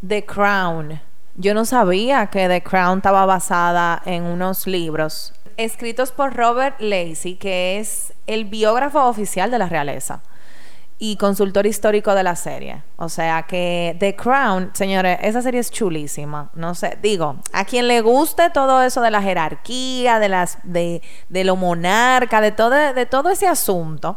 The 0.07 0.25
Crown. 0.25 1.01
Yo 1.37 1.53
no 1.53 1.67
sabía 1.67 2.27
que 2.29 2.49
The 2.49 2.63
Crown 2.63 2.99
estaba 2.99 3.27
basada 3.27 4.01
en 4.07 4.25
unos 4.25 4.67
libros 4.67 5.35
escritos 5.57 6.11
por 6.11 6.35
Robert 6.35 6.81
Lacey, 6.81 7.37
que 7.37 7.79
es 7.79 8.13
el 8.27 8.45
biógrafo 8.45 9.05
oficial 9.05 9.51
de 9.51 9.59
la 9.59 9.69
realeza 9.69 10.21
y 11.13 11.17
consultor 11.17 11.67
histórico 11.67 12.15
de 12.15 12.23
la 12.23 12.35
serie. 12.37 12.83
O 12.97 13.09
sea 13.09 13.43
que 13.43 13.97
The 14.01 14.17
Crown, 14.17 14.71
señores, 14.75 15.19
esa 15.23 15.43
serie 15.43 15.61
es 15.61 15.71
chulísima. 15.71 16.51
No 16.55 16.75
sé, 16.75 16.97
digo, 17.03 17.37
a 17.53 17.65
quien 17.65 17.89
le 17.89 18.01
guste 18.01 18.49
todo 18.51 18.83
eso 18.83 19.01
de 19.01 19.11
la 19.11 19.21
jerarquía, 19.21 20.19
de 20.19 20.29
las, 20.29 20.59
de, 20.63 21.03
de 21.29 21.45
lo 21.45 21.57
monarca, 21.57 22.41
de 22.41 22.53
todo, 22.53 22.71
de 22.71 23.07
todo 23.07 23.31
ese 23.31 23.47
asunto, 23.47 24.17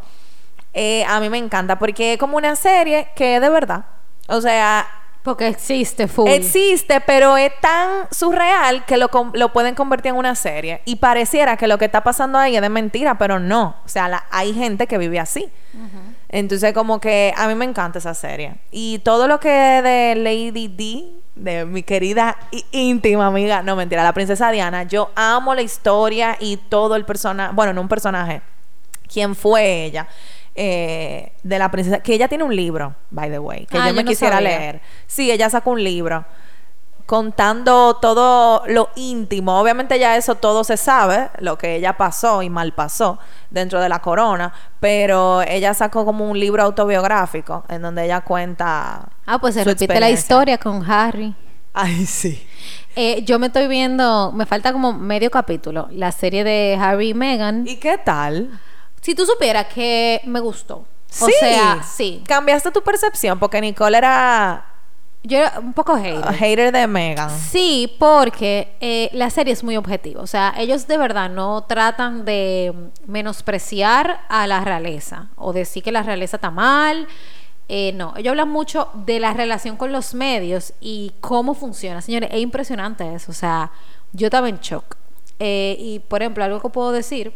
eh, 0.73 1.03
a 1.05 1.19
mí 1.19 1.29
me 1.29 1.37
encanta 1.37 1.77
porque 1.79 2.13
es 2.13 2.19
como 2.19 2.37
una 2.37 2.55
serie 2.55 3.09
que 3.15 3.35
es 3.35 3.41
de 3.41 3.49
verdad. 3.49 3.85
O 4.29 4.39
sea, 4.41 4.85
Porque 5.23 5.47
existe 5.47 6.07
full. 6.07 6.29
existe, 6.29 7.01
pero 7.01 7.35
es 7.37 7.51
tan 7.59 8.07
surreal 8.11 8.85
que 8.85 8.95
lo, 8.97 9.09
lo 9.33 9.51
pueden 9.51 9.75
convertir 9.75 10.11
en 10.11 10.17
una 10.17 10.35
serie. 10.35 10.81
Y 10.85 10.97
pareciera 10.97 11.57
que 11.57 11.67
lo 11.67 11.77
que 11.77 11.85
está 11.85 12.01
pasando 12.03 12.37
ahí 12.37 12.55
es 12.55 12.61
de 12.61 12.69
mentira, 12.69 13.17
pero 13.17 13.39
no. 13.39 13.75
O 13.85 13.89
sea, 13.89 14.07
la- 14.07 14.23
hay 14.31 14.53
gente 14.53 14.87
que 14.87 14.97
vive 14.97 15.19
así. 15.19 15.49
Entonces, 16.29 16.73
como 16.73 16.99
que 16.99 17.33
a 17.37 17.47
mí 17.47 17.55
me 17.55 17.65
encanta 17.65 17.99
esa 17.99 18.13
serie. 18.13 18.55
Y 18.71 18.99
todo 18.99 19.27
lo 19.27 19.39
que 19.39 19.49
de 19.49 20.15
Lady 20.15 20.67
D, 20.67 21.05
de 21.35 21.65
mi 21.65 21.83
querida 21.83 22.37
íntima 22.71 23.27
amiga, 23.27 23.61
no 23.63 23.75
mentira, 23.75 24.03
la 24.03 24.13
princesa 24.13 24.51
Diana, 24.51 24.83
yo 24.83 25.11
amo 25.15 25.55
la 25.55 25.61
historia 25.61 26.35
y 26.39 26.57
todo 26.57 26.95
el 26.95 27.05
personaje, 27.05 27.53
bueno, 27.53 27.73
no 27.73 27.81
un 27.81 27.87
personaje, 27.87 28.41
quién 29.11 29.35
fue 29.35 29.85
ella. 29.85 30.07
eh, 30.59 31.33
de 31.43 31.59
la 31.59 31.69
princesa, 31.69 31.99
que 31.99 32.15
ella 32.15 32.27
tiene 32.27 32.43
un 32.43 32.55
libro, 32.55 32.95
by 33.11 33.29
the 33.29 33.37
way, 33.37 33.67
que 33.67 33.77
Ah, 33.77 33.81
yo 33.83 33.87
yo 33.89 33.93
me 33.93 34.03
no 34.03 34.09
quisiera 34.09 34.37
sabía. 34.37 34.49
leer. 34.57 34.81
Sí, 35.05 35.29
ella 35.31 35.51
sacó 35.51 35.69
un 35.69 35.83
libro 35.83 36.25
contando 37.07 37.95
todo 37.95 38.63
lo 38.67 38.89
íntimo. 38.95 39.59
Obviamente 39.59 39.97
ya 39.97 40.17
eso 40.17 40.35
todo 40.35 40.63
se 40.65 40.75
sabe, 40.75 41.29
lo 41.39 41.57
que 41.57 41.77
ella 41.77 41.97
pasó 41.97 42.43
y 42.43 42.49
mal 42.49 42.73
pasó 42.73 43.17
dentro 43.49 43.81
de 43.81 43.87
la 43.87 43.99
corona, 43.99 44.53
pero 44.81 45.41
ella 45.41 45.73
sacó 45.73 46.05
como 46.05 46.29
un 46.29 46.37
libro 46.37 46.61
autobiográfico 46.61 47.63
en 47.69 47.81
donde 47.81 48.05
ella 48.05 48.21
cuenta... 48.21 49.07
Ah, 49.25 49.39
pues 49.39 49.55
se 49.55 49.63
repite 49.63 49.99
la 49.99 50.09
historia 50.09 50.57
con 50.57 50.83
Harry. 50.89 51.33
Ay, 51.73 52.05
sí. 52.05 52.45
Eh, 52.95 53.23
yo 53.23 53.39
me 53.39 53.47
estoy 53.47 53.67
viendo, 53.67 54.33
me 54.33 54.45
falta 54.45 54.73
como 54.73 54.91
medio 54.91 55.31
capítulo, 55.31 55.87
la 55.91 56.11
serie 56.11 56.43
de 56.43 56.77
Harry 56.79 57.09
y 57.09 57.13
Meghan. 57.13 57.65
¿Y 57.65 57.77
qué 57.77 57.97
tal? 57.97 58.59
Si 59.01 59.15
tú 59.15 59.25
supieras 59.25 59.67
que 59.67 60.19
me 60.25 60.41
gustó. 60.41 60.85
O 61.21 61.25
sí. 61.25 61.31
sea, 61.39 61.81
sí. 61.83 62.21
Cambiaste 62.27 62.71
tu 62.71 62.83
percepción 62.83 63.39
porque 63.39 63.61
Nicole 63.61 63.97
era 63.97 64.66
Yo 65.23 65.39
era 65.39 65.59
un 65.59 65.73
poco 65.73 65.95
hater. 65.95 66.23
a 66.23 66.31
hater 66.31 66.71
de 66.71 66.87
Megan. 66.87 67.29
Sí, 67.29 67.93
porque 67.99 68.75
eh, 68.79 69.09
la 69.13 69.29
serie 69.29 69.53
es 69.53 69.63
muy 69.63 69.75
objetiva. 69.75 70.21
O 70.21 70.27
sea, 70.27 70.53
ellos 70.57 70.87
de 70.87 70.97
verdad 70.97 71.29
no 71.29 71.63
tratan 71.63 72.23
de 72.23 72.73
menospreciar 73.05 74.21
a 74.29 74.47
la 74.47 74.63
realeza 74.63 75.29
o 75.35 75.51
decir 75.51 75.83
que 75.83 75.91
la 75.91 76.03
realeza 76.03 76.37
está 76.37 76.51
mal. 76.51 77.07
Eh, 77.67 77.91
no, 77.93 78.13
ellos 78.15 78.31
hablan 78.31 78.49
mucho 78.49 78.89
de 78.93 79.19
la 79.19 79.33
relación 79.33 79.75
con 79.75 79.91
los 79.91 80.13
medios 80.13 80.73
y 80.79 81.11
cómo 81.19 81.53
funciona. 81.53 82.01
Señores, 82.01 82.29
es 82.31 82.39
impresionante 82.39 83.13
eso. 83.13 83.31
O 83.31 83.35
sea, 83.35 83.71
yo 84.13 84.27
estaba 84.27 84.47
en 84.47 84.59
shock. 84.59 84.95
Eh, 85.39 85.75
y, 85.77 85.99
por 85.99 86.21
ejemplo, 86.21 86.43
algo 86.43 86.61
que 86.61 86.69
puedo 86.69 86.91
decir 86.91 87.33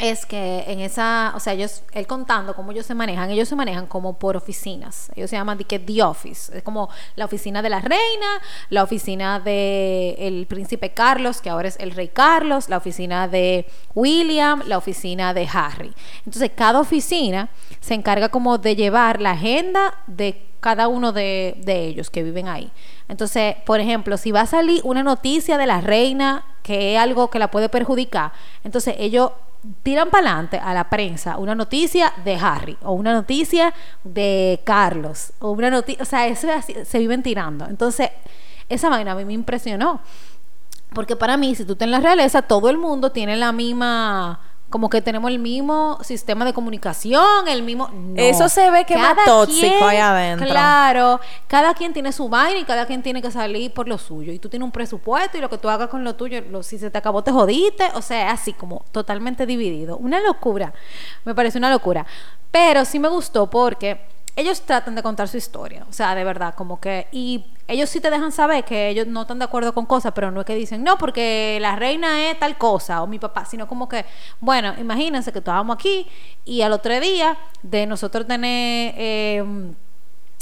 es 0.00 0.24
que 0.24 0.64
en 0.66 0.80
esa, 0.80 1.32
o 1.36 1.40
sea, 1.40 1.52
ellos, 1.52 1.82
él 1.92 2.06
contando 2.06 2.54
cómo 2.54 2.72
ellos 2.72 2.86
se 2.86 2.94
manejan, 2.94 3.30
ellos 3.30 3.48
se 3.48 3.54
manejan 3.54 3.86
como 3.86 4.18
por 4.18 4.34
oficinas. 4.36 5.10
Ellos 5.14 5.28
se 5.28 5.36
llaman 5.36 5.58
que 5.58 5.78
The 5.78 6.02
Office. 6.02 6.56
Es 6.56 6.62
como 6.62 6.88
la 7.16 7.26
oficina 7.26 7.60
de 7.60 7.68
la 7.68 7.80
reina, 7.80 8.40
la 8.70 8.82
oficina 8.82 9.40
de 9.40 10.16
el 10.18 10.46
príncipe 10.46 10.90
Carlos, 10.90 11.42
que 11.42 11.50
ahora 11.50 11.68
es 11.68 11.78
el 11.78 11.90
rey 11.90 12.08
Carlos, 12.08 12.70
la 12.70 12.78
oficina 12.78 13.28
de 13.28 13.66
William, 13.94 14.62
la 14.66 14.78
oficina 14.78 15.34
de 15.34 15.46
Harry. 15.52 15.92
Entonces, 16.24 16.50
cada 16.54 16.80
oficina 16.80 17.50
se 17.80 17.92
encarga 17.92 18.30
como 18.30 18.56
de 18.56 18.76
llevar 18.76 19.20
la 19.20 19.32
agenda 19.32 19.98
de 20.06 20.46
cada 20.60 20.88
uno 20.88 21.12
de, 21.12 21.56
de 21.58 21.84
ellos 21.84 22.08
que 22.08 22.22
viven 22.22 22.48
ahí. 22.48 22.72
Entonces, 23.08 23.56
por 23.66 23.80
ejemplo, 23.80 24.16
si 24.16 24.30
va 24.30 24.42
a 24.42 24.46
salir 24.46 24.80
una 24.84 25.02
noticia 25.02 25.58
de 25.58 25.66
la 25.66 25.82
reina 25.82 26.44
que 26.62 26.94
es 26.94 27.00
algo 27.00 27.28
que 27.28 27.38
la 27.38 27.50
puede 27.50 27.68
perjudicar, 27.68 28.32
entonces 28.62 28.94
ellos 28.98 29.32
tiran 29.82 30.10
para 30.10 30.28
adelante 30.28 30.58
a 30.58 30.72
la 30.72 30.88
prensa 30.88 31.36
una 31.38 31.54
noticia 31.54 32.12
de 32.24 32.36
Harry 32.36 32.76
o 32.82 32.92
una 32.92 33.12
noticia 33.12 33.74
de 34.04 34.60
Carlos 34.64 35.32
o 35.38 35.50
una 35.50 35.70
noticia, 35.70 36.02
o 36.02 36.06
sea, 36.06 36.26
eso 36.26 36.48
se 36.84 36.98
viven 36.98 37.22
tirando. 37.22 37.66
Entonces, 37.66 38.10
esa 38.68 38.88
vaina 38.88 39.12
a 39.12 39.14
mí 39.14 39.24
me 39.24 39.32
impresionó. 39.32 40.00
Porque 40.94 41.14
para 41.14 41.36
mí, 41.36 41.54
si 41.54 41.64
tú 41.64 41.72
estás 41.72 41.86
en 41.86 41.92
la 41.92 42.00
realeza, 42.00 42.42
todo 42.42 42.68
el 42.68 42.78
mundo 42.78 43.12
tiene 43.12 43.36
la 43.36 43.52
misma 43.52 44.40
como 44.70 44.88
que 44.88 45.02
tenemos 45.02 45.30
el 45.30 45.38
mismo 45.40 45.98
sistema 46.02 46.44
de 46.44 46.52
comunicación, 46.52 47.48
el 47.48 47.62
mismo... 47.62 47.88
No. 47.92 48.14
Eso 48.16 48.48
se 48.48 48.70
ve 48.70 48.84
que 48.84 48.94
es 48.94 49.00
más 49.00 49.14
Cada 49.14 49.24
tóxico 49.24 49.60
quien- 49.66 49.82
ahí 49.88 49.96
adentro. 49.98 50.46
Claro, 50.46 51.20
cada 51.48 51.74
quien 51.74 51.92
tiene 51.92 52.12
su 52.12 52.28
vaina 52.28 52.60
y 52.60 52.64
cada 52.64 52.86
quien 52.86 53.02
tiene 53.02 53.20
que 53.20 53.30
salir 53.30 53.72
por 53.74 53.88
lo 53.88 53.98
suyo. 53.98 54.32
Y 54.32 54.38
tú 54.38 54.48
tienes 54.48 54.64
un 54.64 54.70
presupuesto 54.72 55.36
y 55.36 55.40
lo 55.40 55.50
que 55.50 55.58
tú 55.58 55.68
hagas 55.68 55.88
con 55.88 56.04
lo 56.04 56.14
tuyo, 56.14 56.40
lo- 56.50 56.62
si 56.62 56.78
se 56.78 56.90
te 56.90 56.96
acabó 56.98 57.22
te 57.24 57.32
jodiste, 57.32 57.84
o 57.94 58.00
sea, 58.02 58.30
así 58.30 58.52
como 58.52 58.84
totalmente 58.92 59.44
dividido. 59.44 59.96
Una 59.98 60.20
locura, 60.20 60.72
me 61.24 61.34
parece 61.34 61.58
una 61.58 61.70
locura. 61.70 62.06
Pero 62.52 62.84
sí 62.84 62.98
me 62.98 63.08
gustó 63.08 63.50
porque 63.50 64.00
ellos 64.36 64.62
tratan 64.62 64.94
de 64.94 65.02
contar 65.02 65.28
su 65.28 65.36
historia, 65.36 65.84
o 65.88 65.92
sea, 65.92 66.14
de 66.14 66.24
verdad, 66.24 66.54
como 66.54 66.80
que... 66.80 67.08
Y 67.12 67.44
ellos 67.68 67.88
sí 67.88 68.00
te 68.00 68.10
dejan 68.10 68.32
saber 68.32 68.64
que 68.64 68.88
ellos 68.88 69.06
no 69.06 69.22
están 69.22 69.38
de 69.38 69.44
acuerdo 69.44 69.74
con 69.74 69.86
cosas, 69.86 70.12
pero 70.14 70.30
no 70.30 70.40
es 70.40 70.46
que 70.46 70.54
dicen, 70.54 70.82
no, 70.82 70.98
porque 70.98 71.58
la 71.60 71.76
reina 71.76 72.30
es 72.30 72.38
tal 72.38 72.58
cosa, 72.58 73.02
o 73.02 73.06
mi 73.06 73.18
papá, 73.18 73.44
sino 73.44 73.68
como 73.68 73.88
que, 73.88 74.04
bueno, 74.40 74.74
imagínense 74.78 75.32
que 75.32 75.38
estábamos 75.38 75.74
aquí 75.74 76.06
y 76.44 76.62
al 76.62 76.72
otro 76.72 76.98
día 77.00 77.36
de 77.62 77.86
nosotros 77.86 78.26
tener... 78.26 78.94
eh, 78.96 79.44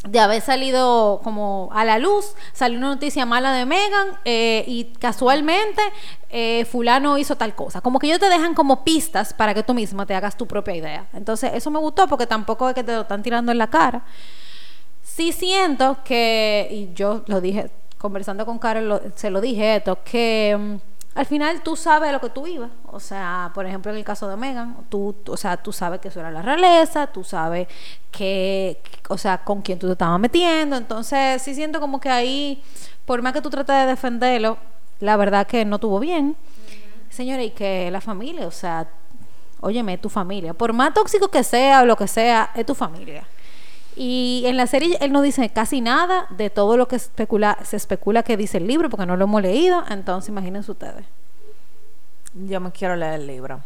de 0.05 0.21
haber 0.21 0.41
salido 0.41 1.21
como 1.25 1.71
a 1.73 1.85
la 1.85 1.99
luz, 1.99 2.35
salió 2.53 2.79
una 2.79 2.89
noticia 2.89 3.27
mala 3.27 3.53
de 3.53 3.67
Megan 3.67 4.09
eh, 4.25 4.65
y 4.67 4.85
casualmente 5.01 5.83
eh, 6.31 6.65
fulano 6.67 7.19
hizo 7.19 7.37
tal 7.37 7.55
cosa. 7.55 7.81
Como 7.81 7.99
que 7.99 8.07
ellos 8.07 8.21
te 8.21 8.29
dejan 8.29 8.55
como 8.55 8.85
pistas 8.85 9.35
para 9.35 9.55
que 9.55 9.63
tú 9.65 9.75
misma 9.75 10.07
te 10.07 10.15
hagas 10.15 10.37
tu 10.37 10.47
propia 10.47 10.77
idea. 10.77 11.07
Entonces 11.15 11.51
eso 11.55 11.71
me 11.71 11.81
gustó 11.81 12.07
porque 12.07 12.27
tampoco 12.27 12.69
es 12.69 12.75
que 12.77 12.85
te 12.85 12.95
lo 12.95 13.01
están 13.03 13.23
tirando 13.23 13.51
en 13.51 13.59
la 13.59 13.67
cara. 13.69 14.05
Sí 15.03 15.33
siento 15.33 15.99
que, 16.05 16.69
y 16.71 16.95
yo 16.95 17.23
lo 17.27 17.41
dije, 17.41 17.71
conversando 17.99 18.47
con 18.47 18.61
lo- 18.89 19.01
se 19.17 19.31
lo 19.31 19.41
dije 19.41 19.77
esto, 19.77 19.99
que 20.05 20.57
mm, 20.59 20.77
al 21.19 21.27
final 21.27 21.63
tú 21.63 21.75
sabes 21.75 22.11
a 22.11 22.13
lo 22.13 22.21
que 22.21 22.31
tú 22.31 22.47
ibas. 22.47 22.71
O 22.87 23.01
sea, 23.01 23.51
por 23.53 23.67
ejemplo, 23.67 23.91
en 23.91 23.99
el 23.99 24.05
caso 24.05 24.29
de 24.29 24.37
Megan, 24.37 24.77
tú, 24.89 25.17
tú- 25.25 25.33
o 25.33 25.37
sea, 25.37 25.57
tú 25.57 25.73
sabes 25.73 25.99
que 26.01 26.09
eso 26.09 26.21
era 26.21 26.31
la 26.31 26.43
realeza, 26.43 27.09
tú 27.09 27.25
sabes 27.25 27.67
que, 28.13 28.81
o 29.09 29.19
sea, 29.19 29.39
con 29.39 29.61
quién 29.63 29.81
tú 29.81 29.87
te 29.89 29.95
estabas 29.95 30.21
metiendo. 30.21 30.77
Entonces, 30.77 31.43
sí 31.43 31.57
siento 31.57 31.81
como 31.81 31.99
que 32.01 32.09
ahí, 32.09 32.63
por 33.05 33.21
más 33.21 33.33
que 33.33 33.41
tú 33.43 33.51
trates 33.51 33.75
de 33.75 33.87
defenderlo, 33.87 34.59
la 35.01 35.17
verdad 35.17 35.45
que 35.47 35.65
no 35.65 35.81
tuvo 35.81 35.99
bien. 35.99 36.37
Señora, 37.11 37.43
y 37.43 37.51
que 37.51 37.91
la 37.91 38.01
familia, 38.01 38.47
o 38.47 38.51
sea, 38.53 38.87
óyeme, 39.61 39.95
es 39.95 40.01
tu 40.01 40.09
familia. 40.09 40.55
Por 40.55 40.73
más 40.73 40.95
tóxico 40.95 41.27
que 41.29 41.43
sea 41.43 41.83
o 41.83 41.85
lo 41.87 41.97
que 41.97 42.07
sea, 42.07 42.51
es 42.55 42.65
tu 42.65 42.77
familia. 42.77 43.27
Y 44.01 44.45
en 44.47 44.57
la 44.57 44.69
serie 44.69 44.97
él 45.01 45.11
no 45.11 45.23
dice 45.23 45.49
casi 45.49 45.81
nada 45.81 46.29
de 46.31 46.51
todo 46.51 46.77
lo 46.77 46.87
que 46.87 46.95
especula, 46.95 47.59
se 47.65 47.77
especula 47.77 48.23
que 48.23 48.37
dice 48.37 48.59
el 48.59 48.69
libro, 48.69 48.89
porque 48.91 49.07
no 49.07 49.17
lo 49.17 49.25
hemos 49.25 49.43
leído. 49.43 49.83
Entonces, 49.91 50.29
imagínense 50.29 50.71
ustedes. 50.71 51.05
Yo 52.33 52.61
me 52.61 52.71
quiero 52.71 52.95
leer 52.95 53.15
el 53.15 53.27
libro. 53.27 53.61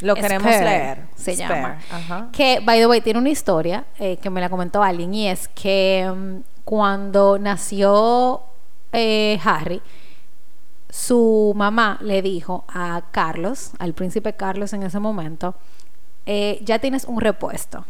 Lo 0.00 0.16
queremos 0.16 0.50
Spare, 0.50 0.64
leer. 0.64 0.98
Se 1.14 1.36
Spare, 1.36 1.54
llama. 1.54 1.78
Ajá. 1.88 2.28
Que, 2.32 2.58
by 2.64 2.80
the 2.80 2.88
way, 2.88 3.00
tiene 3.00 3.20
una 3.20 3.30
historia 3.30 3.84
eh, 4.00 4.16
que 4.16 4.28
me 4.28 4.40
la 4.40 4.48
comentó 4.48 4.82
alguien 4.82 5.14
y 5.14 5.28
es 5.28 5.46
que 5.46 6.12
mm, 6.12 6.38
cuando 6.64 7.38
nació 7.38 8.42
eh, 8.92 9.38
Harry, 9.44 9.80
su 10.90 11.52
mamá 11.54 11.98
le 12.00 12.22
dijo 12.22 12.64
a 12.66 13.02
Carlos, 13.12 13.70
al 13.78 13.94
príncipe 13.94 14.32
Carlos 14.32 14.72
en 14.72 14.82
ese 14.82 14.98
momento, 14.98 15.54
eh, 16.26 16.58
ya 16.62 16.80
tienes 16.80 17.04
un 17.04 17.20
repuesto. 17.20 17.84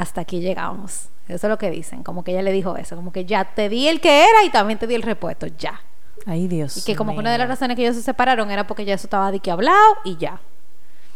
Hasta 0.00 0.22
aquí 0.22 0.40
llegamos. 0.40 1.08
Eso 1.28 1.46
es 1.46 1.50
lo 1.50 1.58
que 1.58 1.70
dicen, 1.70 2.02
como 2.02 2.24
que 2.24 2.32
ella 2.32 2.42
le 2.42 2.52
dijo 2.52 2.76
eso, 2.76 2.96
como 2.96 3.12
que 3.12 3.26
ya 3.26 3.44
te 3.44 3.68
di 3.68 3.86
el 3.86 4.00
que 4.00 4.22
era 4.24 4.44
y 4.44 4.50
también 4.50 4.78
te 4.78 4.86
di 4.86 4.94
el 4.94 5.02
repuesto, 5.02 5.46
ya. 5.46 5.80
Ay, 6.26 6.48
Dios. 6.48 6.78
Y 6.78 6.82
que 6.82 6.96
como 6.96 7.12
que 7.12 7.18
una 7.18 7.30
de 7.30 7.38
las 7.38 7.48
razones 7.48 7.76
que 7.76 7.82
ellos 7.82 7.96
se 7.96 8.02
separaron 8.02 8.50
era 8.50 8.66
porque 8.66 8.84
ya 8.84 8.94
eso 8.94 9.06
estaba 9.06 9.30
de 9.30 9.40
que 9.40 9.50
hablado 9.50 9.96
y 10.04 10.16
ya. 10.16 10.40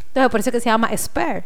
Entonces 0.08 0.30
por 0.30 0.40
eso 0.40 0.52
que 0.52 0.60
se 0.60 0.68
llama 0.68 0.90
spare. 0.96 1.44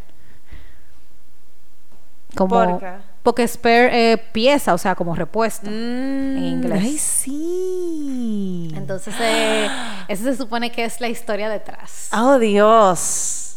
Como, 2.34 2.54
¿Por 2.54 2.80
qué? 2.80 2.92
Porque 3.22 3.46
spare 3.46 4.12
eh, 4.12 4.18
pieza, 4.18 4.74
o 4.74 4.78
sea, 4.78 4.94
como 4.94 5.14
repuesto. 5.14 5.70
Mm, 5.70 6.36
en 6.36 6.44
inglés. 6.44 6.82
Ay, 6.82 6.98
sí. 6.98 8.72
Entonces, 8.74 9.14
eh, 9.20 9.68
eso 10.08 10.24
se 10.24 10.36
supone 10.36 10.72
que 10.72 10.84
es 10.84 11.00
la 11.00 11.08
historia 11.08 11.48
detrás. 11.48 12.10
Oh, 12.12 12.38
Dios. 12.38 13.47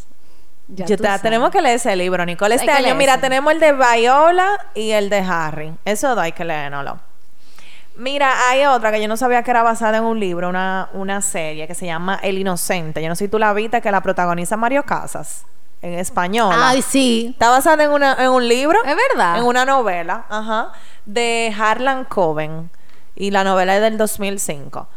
Ya 0.73 0.85
te- 0.85 0.97
sabes. 0.97 1.21
tenemos 1.21 1.51
que 1.51 1.61
leer 1.61 1.75
ese 1.75 1.95
libro, 1.95 2.25
Nicole. 2.25 2.55
Este 2.55 2.71
año, 2.71 2.95
mira, 2.95 3.19
tenemos 3.19 3.51
el 3.53 3.59
de 3.59 3.73
Viola 3.73 4.67
y 4.73 4.91
el 4.91 5.09
de 5.09 5.19
Harry. 5.19 5.73
Eso 5.85 6.09
dos 6.15 6.19
hay 6.19 6.31
que 6.31 6.45
leernoslo. 6.45 6.99
Mira, 7.97 8.49
hay 8.49 8.65
otra 8.65 8.91
que 8.91 9.01
yo 9.01 9.07
no 9.07 9.17
sabía 9.17 9.43
que 9.43 9.51
era 9.51 9.63
basada 9.63 9.97
en 9.97 10.03
un 10.05 10.19
libro, 10.19 10.47
una, 10.49 10.89
una 10.93 11.21
serie 11.21 11.67
que 11.67 11.75
se 11.75 11.85
llama 11.85 12.19
El 12.23 12.37
Inocente. 12.37 13.01
Yo 13.01 13.09
no 13.09 13.15
sé 13.15 13.25
si 13.25 13.29
tú 13.29 13.37
la 13.37 13.53
viste, 13.53 13.81
que 13.81 13.91
la 13.91 14.01
protagoniza 14.01 14.55
Mario 14.55 14.83
Casas, 14.83 15.45
en 15.81 15.95
español. 15.99 16.55
Ay, 16.57 16.81
sí. 16.81 17.29
Está 17.33 17.49
basada 17.49 17.83
en, 17.83 17.91
una, 17.91 18.15
en 18.17 18.29
un 18.29 18.47
libro. 18.47 18.79
Es 18.85 18.95
verdad. 18.95 19.37
En 19.39 19.43
una 19.43 19.65
novela, 19.65 20.23
ajá, 20.29 20.71
de 21.05 21.53
Harlan 21.59 22.05
Coben. 22.05 22.69
Y 23.13 23.31
la 23.31 23.43
novela 23.43 23.75
es 23.75 23.81
del 23.81 23.97
2005. 23.97 24.87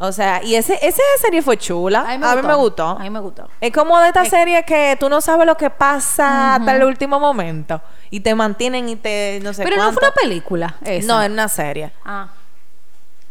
O 0.00 0.12
sea, 0.12 0.40
y 0.44 0.54
ese, 0.54 0.78
esa 0.80 1.02
serie 1.20 1.42
fue 1.42 1.56
chula. 1.56 2.00
A 2.08 2.16
mí 2.36 2.42
me 2.46 2.54
gustó. 2.54 2.86
A 2.90 2.98
mí 3.00 3.10
me 3.10 3.18
gustó. 3.18 3.48
Es 3.60 3.72
como 3.72 3.98
de 4.00 4.08
esta 4.08 4.22
Eh. 4.22 4.30
serie 4.30 4.64
que 4.64 4.96
tú 5.00 5.08
no 5.08 5.20
sabes 5.20 5.44
lo 5.44 5.56
que 5.56 5.70
pasa 5.70 6.54
hasta 6.54 6.76
el 6.76 6.84
último 6.84 7.18
momento. 7.18 7.80
Y 8.10 8.20
te 8.20 8.34
mantienen 8.36 8.88
y 8.88 8.94
te 8.96 9.40
no 9.42 9.52
sé 9.52 9.64
Pero 9.64 9.76
no 9.76 9.92
fue 9.92 10.02
una 10.04 10.14
película. 10.14 10.76
Esa. 10.84 11.06
No, 11.06 11.20
es 11.20 11.28
una 11.30 11.48
serie. 11.48 11.90
Ah. 12.04 12.28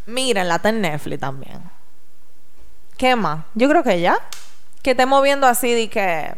Mírenla, 0.07 0.55
está 0.57 0.69
en 0.69 0.81
Netflix 0.81 1.19
también. 1.21 1.61
¿Qué 2.97 3.15
más? 3.15 3.45
Yo 3.53 3.69
creo 3.69 3.83
que 3.83 4.01
ya. 4.01 4.17
Que 4.81 4.91
estemos 4.91 5.21
viendo 5.23 5.47
así 5.47 5.73
de 5.73 5.89
que... 5.89 6.35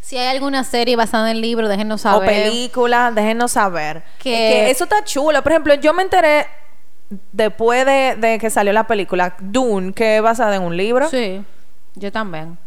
Si 0.00 0.16
hay 0.16 0.28
alguna 0.28 0.62
serie 0.64 0.94
basada 0.96 1.30
en 1.30 1.36
el 1.36 1.42
libro, 1.42 1.68
déjenos 1.68 2.00
O 2.00 2.02
saber. 2.02 2.28
películas, 2.28 3.14
déjenos 3.14 3.52
saber. 3.52 4.02
Que- 4.20 4.34
Es 4.48 4.54
que 4.66 4.70
eso 4.70 4.84
está 4.84 5.02
chulo. 5.04 5.42
Por 5.42 5.52
ejemplo, 5.52 5.74
yo 5.74 5.92
me 5.92 6.02
enteré 6.02 6.46
después 7.32 7.84
de, 7.86 8.16
de 8.16 8.38
que 8.38 8.50
salió 8.50 8.72
la 8.72 8.86
película 8.86 9.36
Dune, 9.40 9.92
que 9.92 10.16
es 10.16 10.22
basada 10.22 10.56
en 10.56 10.62
un 10.62 10.76
libro. 10.76 11.08
Sí, 11.08 11.42
yo 11.94 12.10
también. 12.12 12.58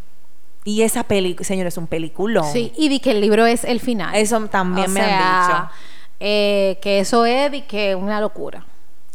Y 0.66 0.82
esa 0.84 1.04
película, 1.04 1.46
señores, 1.46 1.74
es 1.74 1.78
un 1.78 1.88
peliculón. 1.88 2.46
Sí, 2.52 2.74
y 2.78 2.90
di 2.90 3.00
que 3.00 3.12
el 3.12 3.22
libro 3.22 3.46
es 3.46 3.64
el 3.64 3.80
final. 3.80 4.14
Eso 4.16 4.40
también 4.48 4.88
O 4.90 4.94
me 4.94 5.02
han 5.02 5.08
sea, 5.08 5.48
dicho. 5.48 5.70
eh, 6.20 6.78
que 6.82 7.00
eso 7.00 7.26
es 7.26 7.54
y 7.54 7.62
que 7.62 7.96
una 7.96 8.20
locura. 8.22 8.66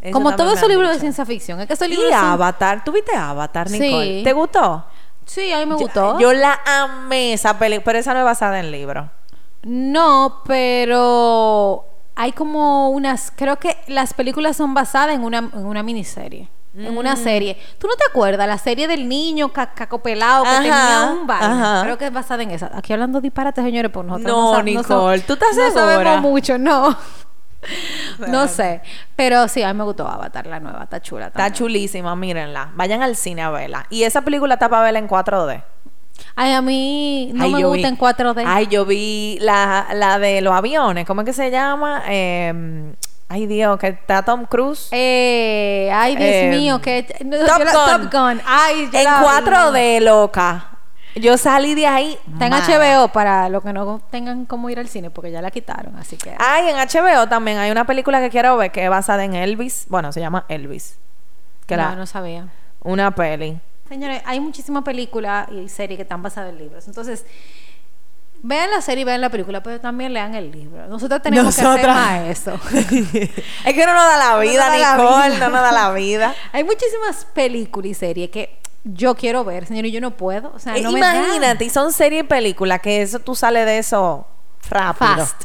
Eso 0.01 0.13
Como 0.13 0.31
me 0.31 0.35
esos 0.37 0.63
han 0.63 0.69
libros 0.69 0.89
de 0.89 0.93
dicho. 0.95 1.01
ciencia 1.01 1.25
ficción. 1.25 1.61
Es 1.61 1.67
que 1.67 1.75
esos 1.75 1.89
libros 1.89 2.11
Y 2.11 2.13
Avatar, 2.13 2.83
¿tú 2.85 2.93
viste 2.93 3.15
Avatar, 3.17 3.69
Sí. 3.69 3.79
Nicole? 3.79 4.23
¿Te 4.25 4.33
gustó? 4.33 4.85
Sí, 5.27 5.53
a 5.53 5.59
mí 5.61 5.65
me 5.67 5.73
Yo- 5.73 5.79
gustó. 5.79 6.19
Yo, 6.21 6.33
la 6.33 6.59
amé 6.67 7.33
esa 7.35 7.59
película, 7.59 7.85
pero 7.85 7.99
esa 7.99 8.13
no 8.13 8.19
es 8.21 8.25
basada 8.27 8.59
en 8.61 8.71
libro. 8.71 9.11
No, 9.63 10.43
pero 10.47 11.87
hay 12.17 12.33
como 12.33 12.91
unas... 12.91 13.33
Creo 13.35 13.57
que 13.59 13.77
las 13.87 14.15
películas 14.15 14.57
son 14.57 14.75
basadas 14.75 15.15
en 15.15 15.23
una, 15.25 15.39
en 15.39 15.67
una 15.67 15.83
miniserie. 15.83 16.49
En 16.77 16.93
Mm. 16.93 16.97
una 16.99 17.15
serie. 17.15 17.57
¿Tú 17.79 17.87
no 17.87 17.95
te 17.95 18.03
acuerdas? 18.11 18.49
La 18.49 18.59
serie 18.59 18.89
del 18.89 19.09
niño 19.09 19.53
ca- 19.53 19.73
cacopelado 19.75 20.43
que 20.43 20.49
Ajá, 20.51 20.59
tenía 20.61 21.09
un 21.23 21.31
ajá. 21.31 21.83
Creo 21.85 21.99
que 21.99 22.07
es 22.07 22.13
basada 22.13 22.43
en 22.43 22.51
esa. 22.51 22.69
Aquí 22.77 22.93
hablando 22.93 23.21
disparate, 23.21 23.63
señores, 23.63 23.93
pues 23.93 24.05
nosotros 24.05 24.33
No, 24.37 24.53
sab- 24.55 24.65
Nicole, 24.65 25.21
¿tú 25.21 25.35
estás 25.35 25.57
no 25.57 25.63
segura? 25.67 25.81
sabemos 25.85 26.21
mucho, 26.23 26.59
no. 26.59 26.97
Bueno. 28.19 28.43
No 28.43 28.49
sé. 28.49 28.83
Pero 29.17 29.49
sí, 29.49 29.63
a 29.63 29.73
mí 29.73 29.79
me 29.79 29.85
gustó 29.85 30.07
Avatar, 30.07 30.47
la 30.47 30.61
nueva. 30.61 30.83
Está 30.83 31.01
chula 31.01 31.29
Está 31.29 31.51
chulísima, 31.51 32.15
mírenla. 32.15 32.73
Vayan 32.75 33.03
al 33.03 33.17
cine 33.17 33.41
a 33.43 33.49
verla. 33.51 33.87
Y 33.89 34.03
esa 34.03 34.21
película 34.21 34.55
está 34.55 34.69
para 34.69 34.83
verla 34.83 34.99
en 34.99 35.09
4D. 35.09 35.63
Ay, 36.37 36.53
a 36.53 36.63
mí 36.63 37.31
no 37.35 37.45
Ay, 37.45 37.53
me 37.53 37.65
gusta 37.65 37.77
vi- 37.89 37.95
en 37.95 37.97
4D. 37.99 38.45
Ay, 38.47 38.67
yo 38.69 38.85
vi 38.85 39.39
la, 39.41 39.87
la 39.95 40.19
de 40.19 40.41
los 40.41 40.53
aviones. 40.55 41.07
¿Cómo 41.07 41.21
es 41.21 41.27
que 41.27 41.33
se 41.33 41.51
llama? 41.51 42.03
Eh, 42.09 42.93
ay, 43.29 43.47
Dios, 43.47 43.79
que 43.79 43.89
está 43.89 44.23
Tom 44.23 44.45
Cruise. 44.47 44.89
Eh, 44.91 45.91
ay, 45.95 46.17
Dios 46.17 46.29
Eh, 46.31 46.51
mío, 46.51 46.81
que 46.81 47.07
no, 47.25 47.39
Top 47.39 47.59
la- 47.65 47.73
Gun. 47.73 48.11
Top 48.11 48.13
Gun. 48.13 48.41
Ay, 48.47 48.89
en 48.93 49.05
la 49.05 49.21
vi. 49.21 49.25
4D, 49.27 50.01
loca. 50.01 50.71
Yo 51.17 51.37
salí 51.39 51.75
de 51.77 51.87
ahí. 51.87 52.19
Está 52.33 52.47
en. 52.49 52.53
HBO 52.53 53.09
para 53.13 53.49
los 53.49 53.63
que 53.63 53.73
no 53.73 54.01
tengan 54.11 54.47
cómo 54.47 54.69
ir 54.71 54.81
al 54.81 54.89
cine 54.89 55.11
porque 55.11 55.31
ya 55.31 55.41
la 55.41 55.53
quitaron, 55.53 55.95
así 55.97 56.17
que... 56.17 56.35
Ay, 56.41 56.71
en 56.71 56.77
HBO 56.77 57.29
también 57.29 57.59
hay 57.59 57.71
una 57.71 57.87
película 57.87 58.21
que 58.21 58.31
quiero 58.31 58.57
ver 58.57 58.73
que 58.73 58.83
es 58.83 58.91
basada 58.91 59.23
en 59.25 59.35
Elvis. 59.35 59.87
Bueno, 59.89 60.11
se 60.11 60.19
llama 60.19 60.45
Elvis. 60.49 60.99
Que 61.67 61.77
no, 61.77 61.85
la- 61.85 61.95
no 61.95 62.07
sabía. 62.07 62.49
Una 62.83 63.13
peli. 63.13 63.61
Señores, 63.89 64.23
hay 64.25 64.41
muchísimas 64.41 64.83
películas 64.85 65.49
y 65.53 65.69
series 65.69 65.99
que 65.99 66.03
están 66.03 66.23
basadas 66.23 66.51
en 66.53 66.59
libros. 66.59 66.87
Entonces, 66.89 67.25
vean 68.43 68.71
la 68.71 68.81
serie 68.81 69.03
y 69.03 69.05
vean 69.05 69.21
la 69.21 69.29
película, 69.31 69.63
pero 69.63 69.81
también 69.81 70.13
lean 70.13 70.35
el 70.35 70.51
libro. 70.51 70.87
Nosotros 70.87 71.21
tenemos 71.23 71.55
que 71.55 71.63
hacer 71.63 71.87
más 71.87 72.29
eso. 72.29 72.53
es 72.73 73.75
que 73.75 73.87
no 73.87 73.95
nos 73.95 74.05
da 74.05 74.17
la 74.19 74.31
No 74.35 74.39
vida, 74.41 74.69
da 74.69 74.79
la 74.79 74.97
Nicole. 74.97 75.29
vida. 75.35 75.39
No 75.39 75.53
nos 75.53 75.61
da 75.63 75.73
la 75.73 75.93
vida. 75.93 76.35
hay 76.53 76.65
muchísimas 76.65 77.25
películas 77.27 77.91
y 77.91 77.95
series 77.95 78.31
que 78.31 78.57
yo 78.85 79.15
quiero 79.15 79.45
ver, 79.45 79.67
señor, 79.67 79.87
y 79.87 79.93
yo 79.93 80.01
no 80.01 80.11
puedo. 80.13 80.53
O 80.55 80.59
sea, 80.59 80.77
Eh, 80.77 80.83
no 80.83 80.93
me. 80.93 80.99
Imagínate, 80.99 81.65
y 81.65 81.71
son 81.71 81.93
series 81.93 82.25
y 82.25 82.27
películas 82.27 82.81
que 82.81 83.03
eso 83.03 83.19
tú 83.19 83.35
sales 83.35 83.65
de 83.67 83.79
eso 83.79 84.27
rápido. 84.69 85.17
Fast. 85.17 85.45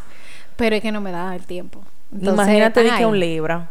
Pero 0.55 0.75
es 0.75 0.81
que 0.81 0.91
no 0.91 0.99
me 1.01 1.11
da 1.11 1.35
el 1.35 1.45
tiempo. 1.45 1.81
Entonces, 2.11 2.33
Imagínate 2.33 2.89
que 2.97 3.05
un 3.05 3.19
libro. 3.19 3.67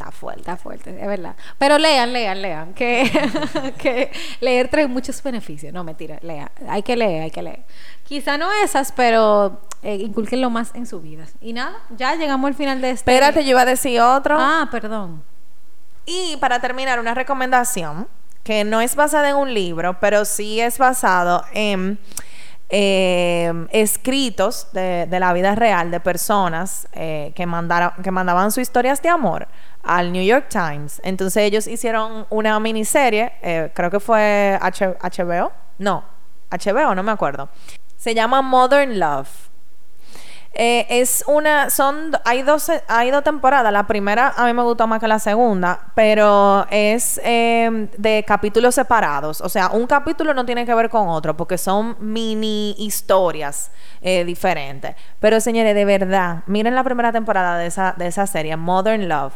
Está 0.00 0.12
fuerte. 0.12 0.40
Está 0.40 0.56
fuerte, 0.56 0.98
es 0.98 1.06
verdad. 1.06 1.36
Pero 1.58 1.76
lean, 1.76 2.14
lean, 2.14 2.40
lean. 2.40 2.72
Que, 2.72 3.10
que 3.78 4.10
leer 4.40 4.68
trae 4.68 4.86
muchos 4.86 5.22
beneficios. 5.22 5.74
No, 5.74 5.84
mentira, 5.84 6.18
lean. 6.22 6.48
Hay 6.70 6.82
que 6.82 6.96
leer, 6.96 7.24
hay 7.24 7.30
que 7.30 7.42
leer. 7.42 7.64
Quizá 8.04 8.38
no 8.38 8.50
esas, 8.64 8.92
pero 8.92 9.60
eh, 9.82 9.96
inculquenlo 9.96 10.48
más 10.48 10.74
en 10.74 10.86
su 10.86 11.02
vida. 11.02 11.26
Y 11.42 11.52
nada, 11.52 11.76
ya 11.90 12.14
llegamos 12.14 12.48
al 12.48 12.54
final 12.54 12.80
de 12.80 12.92
este. 12.92 13.10
Espérate, 13.10 13.44
yo 13.44 13.50
iba 13.50 13.60
a 13.60 13.66
decir 13.66 14.00
otro. 14.00 14.38
Ah, 14.38 14.68
perdón. 14.70 15.22
Y 16.06 16.38
para 16.38 16.62
terminar, 16.62 16.98
una 16.98 17.12
recomendación 17.12 18.08
que 18.42 18.64
no 18.64 18.80
es 18.80 18.96
basada 18.96 19.28
en 19.28 19.36
un 19.36 19.52
libro, 19.52 20.00
pero 20.00 20.24
sí 20.24 20.60
es 20.60 20.78
basado 20.78 21.44
en 21.52 21.98
eh, 22.70 23.66
escritos 23.72 24.68
de, 24.72 25.06
la 25.10 25.32
vida 25.32 25.54
real 25.54 25.90
de 25.90 26.00
personas 26.00 26.88
eh, 26.92 27.32
que, 27.34 27.46
que 28.02 28.10
mandaban 28.10 28.50
sus 28.52 28.62
historias 28.62 29.02
de 29.02 29.08
amor 29.08 29.48
al 29.82 30.12
New 30.12 30.22
York 30.22 30.46
Times. 30.48 31.00
Entonces 31.04 31.42
ellos 31.42 31.66
hicieron 31.66 32.26
una 32.30 32.58
miniserie, 32.60 33.32
eh, 33.42 33.70
creo 33.74 33.90
que 33.90 34.00
fue 34.00 34.58
HBO, 34.60 35.52
no, 35.78 36.04
HBO, 36.50 36.94
no 36.94 37.02
me 37.02 37.12
acuerdo. 37.12 37.48
Se 37.96 38.14
llama 38.14 38.40
Modern 38.42 38.98
Love. 38.98 39.49
Eh, 40.52 40.86
es 40.90 41.22
una, 41.28 41.70
son, 41.70 42.10
hay 42.24 42.42
dos, 42.42 42.70
hay 42.88 43.10
dos 43.10 43.22
temporadas. 43.22 43.72
La 43.72 43.86
primera 43.86 44.34
a 44.36 44.46
mí 44.46 44.52
me 44.52 44.62
gustó 44.62 44.86
más 44.86 45.00
que 45.00 45.06
la 45.06 45.18
segunda, 45.18 45.80
pero 45.94 46.66
es 46.70 47.20
eh, 47.24 47.88
de 47.96 48.24
capítulos 48.26 48.74
separados. 48.74 49.40
O 49.40 49.48
sea, 49.48 49.68
un 49.70 49.86
capítulo 49.86 50.34
no 50.34 50.44
tiene 50.44 50.66
que 50.66 50.74
ver 50.74 50.90
con 50.90 51.08
otro, 51.08 51.36
porque 51.36 51.56
son 51.56 51.96
mini 52.00 52.74
historias 52.78 53.70
eh, 54.02 54.24
diferentes. 54.24 54.96
Pero 55.20 55.40
señores, 55.40 55.74
de 55.74 55.84
verdad, 55.84 56.42
miren 56.46 56.74
la 56.74 56.82
primera 56.82 57.12
temporada 57.12 57.56
de 57.56 57.66
esa, 57.66 57.94
de 57.96 58.08
esa 58.08 58.26
serie, 58.26 58.56
Modern 58.56 59.08
Love, 59.08 59.34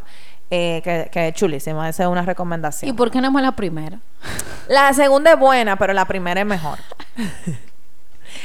eh, 0.50 0.80
que, 0.82 1.08
que 1.12 1.28
es 1.28 1.34
chulísima. 1.34 1.88
Esa 1.88 2.02
es 2.04 2.08
una 2.08 2.22
recomendación. 2.22 2.90
¿Y 2.90 2.92
por 2.92 3.10
qué 3.12 3.20
no 3.20 3.30
más 3.30 3.42
la 3.42 3.52
primera? 3.52 4.00
La 4.68 4.92
segunda 4.92 5.32
es 5.32 5.38
buena, 5.38 5.76
pero 5.76 5.92
la 5.92 6.06
primera 6.06 6.40
es 6.40 6.46
mejor. 6.46 6.78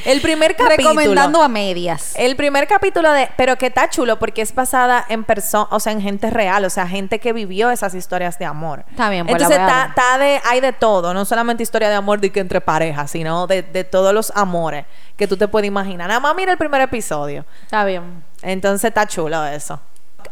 El 0.06 0.22
primer 0.22 0.56
capítulo. 0.56 0.90
Recomendando 0.90 1.42
a 1.42 1.48
medias. 1.48 2.14
El 2.16 2.36
primer 2.36 2.68
capítulo 2.68 3.12
de, 3.12 3.30
pero 3.38 3.58
que 3.58 3.68
está 3.68 3.90
chulo 3.90 4.20
porque 4.20 4.42
es 4.42 4.54
basada 4.54 5.06
en 5.10 5.24
persona, 5.24 5.68
o 5.72 5.80
sea, 5.80 5.94
en 5.94 6.02
gente 6.02 6.30
real, 6.30 6.66
o 6.66 6.70
sea, 6.70 6.88
gente 6.88 7.20
que 7.20 7.34
vivió 7.34 7.70
esas 7.70 7.94
historias 7.94 8.40
de 8.40 8.46
amor. 8.46 8.86
Está 8.90 9.10
bien, 9.10 9.26
pues 9.26 9.42
Entonces 9.42 9.60
está 9.60 10.18
de, 10.18 10.42
hay 10.46 10.62
de 10.62 10.74
todo, 10.74 11.14
no 11.14 11.26
solamente 11.26 11.64
historia 11.64 11.90
de 11.90 11.96
amor 11.96 12.20
de 12.20 12.32
que 12.32 12.40
entre 12.40 12.62
parejas, 12.62 13.12
sino 13.12 13.48
de, 13.48 13.62
de 13.64 13.84
todos 13.84 14.14
los 14.14 14.32
amores 14.36 14.86
que 15.18 15.28
tú 15.28 15.38
te 15.38 15.48
puedes 15.48 15.68
imaginar. 15.68 16.08
Nada 16.08 16.20
más 16.20 16.36
mira 16.36 16.52
el 16.52 16.58
primer 16.58 16.82
episodio. 16.82 17.46
Está 17.64 17.84
bien. 17.84 18.24
Entonces 18.42 18.88
está 18.88 19.06
chulo 19.06 19.46
eso. 19.46 19.80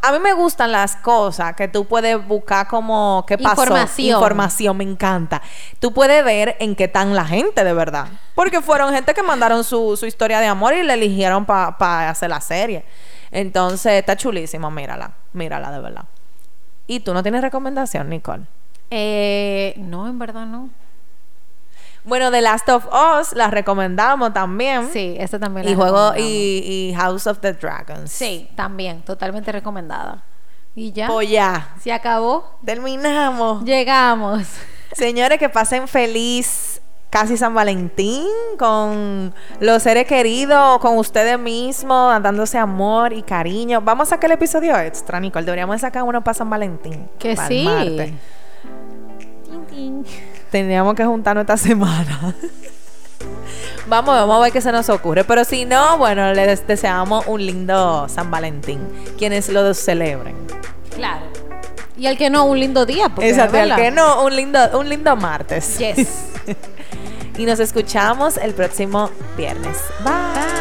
A 0.02 0.12
mí 0.12 0.20
me 0.20 0.34
gustan 0.34 0.72
las 0.72 0.96
cosas 0.96 1.56
que 1.56 1.68
tú 1.68 1.86
puedes 1.86 2.26
buscar 2.28 2.68
como 2.68 3.24
qué 3.28 3.38
pasó. 3.38 3.62
Información. 3.62 4.16
Información, 4.16 4.78
me 4.78 4.84
encanta. 4.84 5.42
Tú 5.80 5.94
puedes 5.94 6.24
ver 6.24 6.56
en 6.60 6.76
qué 6.76 6.86
están 6.86 7.16
la 7.16 7.26
gente 7.26 7.64
de 7.64 7.74
verdad. 7.74 8.08
Porque 8.36 8.62
fueron 8.62 8.94
gente 8.94 9.14
que 9.14 9.24
mandaron 9.24 9.64
su, 9.64 9.98
su 9.98 10.06
historia 10.06 10.40
de 10.40 10.48
amor 10.48 10.74
y 10.74 10.84
la 10.84 10.94
eligieron 10.94 11.46
para 11.46 12.10
hacer 12.10 12.30
la 12.30 12.42
serie. 12.42 12.86
Entonces 13.32 13.94
está 13.94 14.16
chulísimo, 14.16 14.72
mírala. 14.72 15.12
Mírala 15.34 15.72
de 15.72 15.80
verdad. 15.80 16.06
¿Y 16.88 17.02
tú 17.02 17.14
no 17.14 17.22
tienes 17.22 17.42
recomendación, 17.42 18.10
Nicole? 18.10 18.44
Eh, 18.90 19.74
no, 19.78 20.08
en 20.08 20.18
verdad 20.18 20.46
no. 20.46 20.70
Bueno, 22.08 22.32
The 22.32 22.42
Last 22.42 22.70
of 22.70 22.86
Us 22.88 23.34
la 23.34 23.50
recomendamos 23.50 24.34
también. 24.34 24.90
Sí, 24.94 25.16
esta 25.20 25.38
también 25.38 25.66
la 25.66 25.72
Y 25.72 25.76
juego 25.76 26.14
y, 26.16 26.92
y 26.92 26.94
House 26.96 27.28
of 27.28 27.40
the 27.40 27.52
Dragons. 27.52 28.10
Sí, 28.10 28.50
también, 28.56 29.02
totalmente 29.02 29.52
recomendada. 29.52 30.24
Y 30.74 30.94
ya, 30.94 31.08
Pues 31.08 31.30
ya. 31.30 31.74
se 31.82 31.92
acabó. 31.92 32.60
Terminamos. 32.64 33.64
Llegamos. 33.66 34.44
Señores, 34.94 35.38
que 35.38 35.50
pasen 35.50 35.88
feliz 35.90 36.82
casi 37.10 37.36
San 37.36 37.54
Valentín 37.54 38.28
con 38.58 39.34
los 39.60 39.84
seres 39.84 40.08
queridos, 40.08 40.80
con 40.80 40.98
ustedes 40.98 41.38
mismos, 41.38 42.22
dándose 42.24 42.58
amor 42.58 43.12
y 43.12 43.22
cariño. 43.24 43.82
Vamos 43.82 44.08
a 44.08 44.10
sacar 44.12 44.30
el 44.30 44.36
episodio 44.36 44.78
extra, 44.80 45.20
Nicole. 45.20 45.46
Deberíamos 45.46 45.82
sacar 45.82 46.04
uno 46.04 46.24
para 46.24 46.36
San 46.36 46.50
Valentín. 46.50 47.10
Que 47.20 47.36
para 47.36 47.48
el 47.48 47.54
sí. 47.54 47.66
martes. 47.66 48.12
Tendríamos 50.52 50.96
que 50.96 51.06
juntarnos 51.06 51.42
esta 51.42 51.58
semana. 51.58 52.36
vamos, 53.88 54.16
vamos 54.16 54.38
a 54.38 54.40
ver 54.42 54.52
qué 54.52 54.62
se 54.62 54.72
nos 54.72 54.90
ocurre. 54.90 55.24
Pero 55.24 55.44
si 55.44 55.66
no, 55.66 55.98
bueno, 55.98 56.34
les 56.34 56.66
deseamos 56.66 57.26
un 57.28 57.46
lindo 57.46 58.08
San 58.10 58.32
Valentín. 58.32 58.80
Quienes 59.18 59.50
lo 59.50 59.74
celebren. 59.74 60.36
Claro. 60.96 61.26
Y 61.98 62.06
al 62.06 62.18
que 62.18 62.30
no, 62.30 62.46
un 62.46 62.60
lindo 62.60 62.86
día. 62.86 63.10
Porque, 63.10 63.30
Exacto, 63.30 63.58
al 63.58 63.76
que 63.76 63.92
no, 63.92 64.24
un 64.24 64.36
lindo, 64.36 64.60
un 64.80 64.88
lindo 64.88 65.16
martes. 65.16 65.78
Yes. 65.80 66.08
y 67.38 67.46
nos 67.46 67.60
escuchamos 67.60 68.38
el 68.38 68.54
próximo 68.54 69.10
viernes. 69.36 69.78
Bye. 70.04 70.57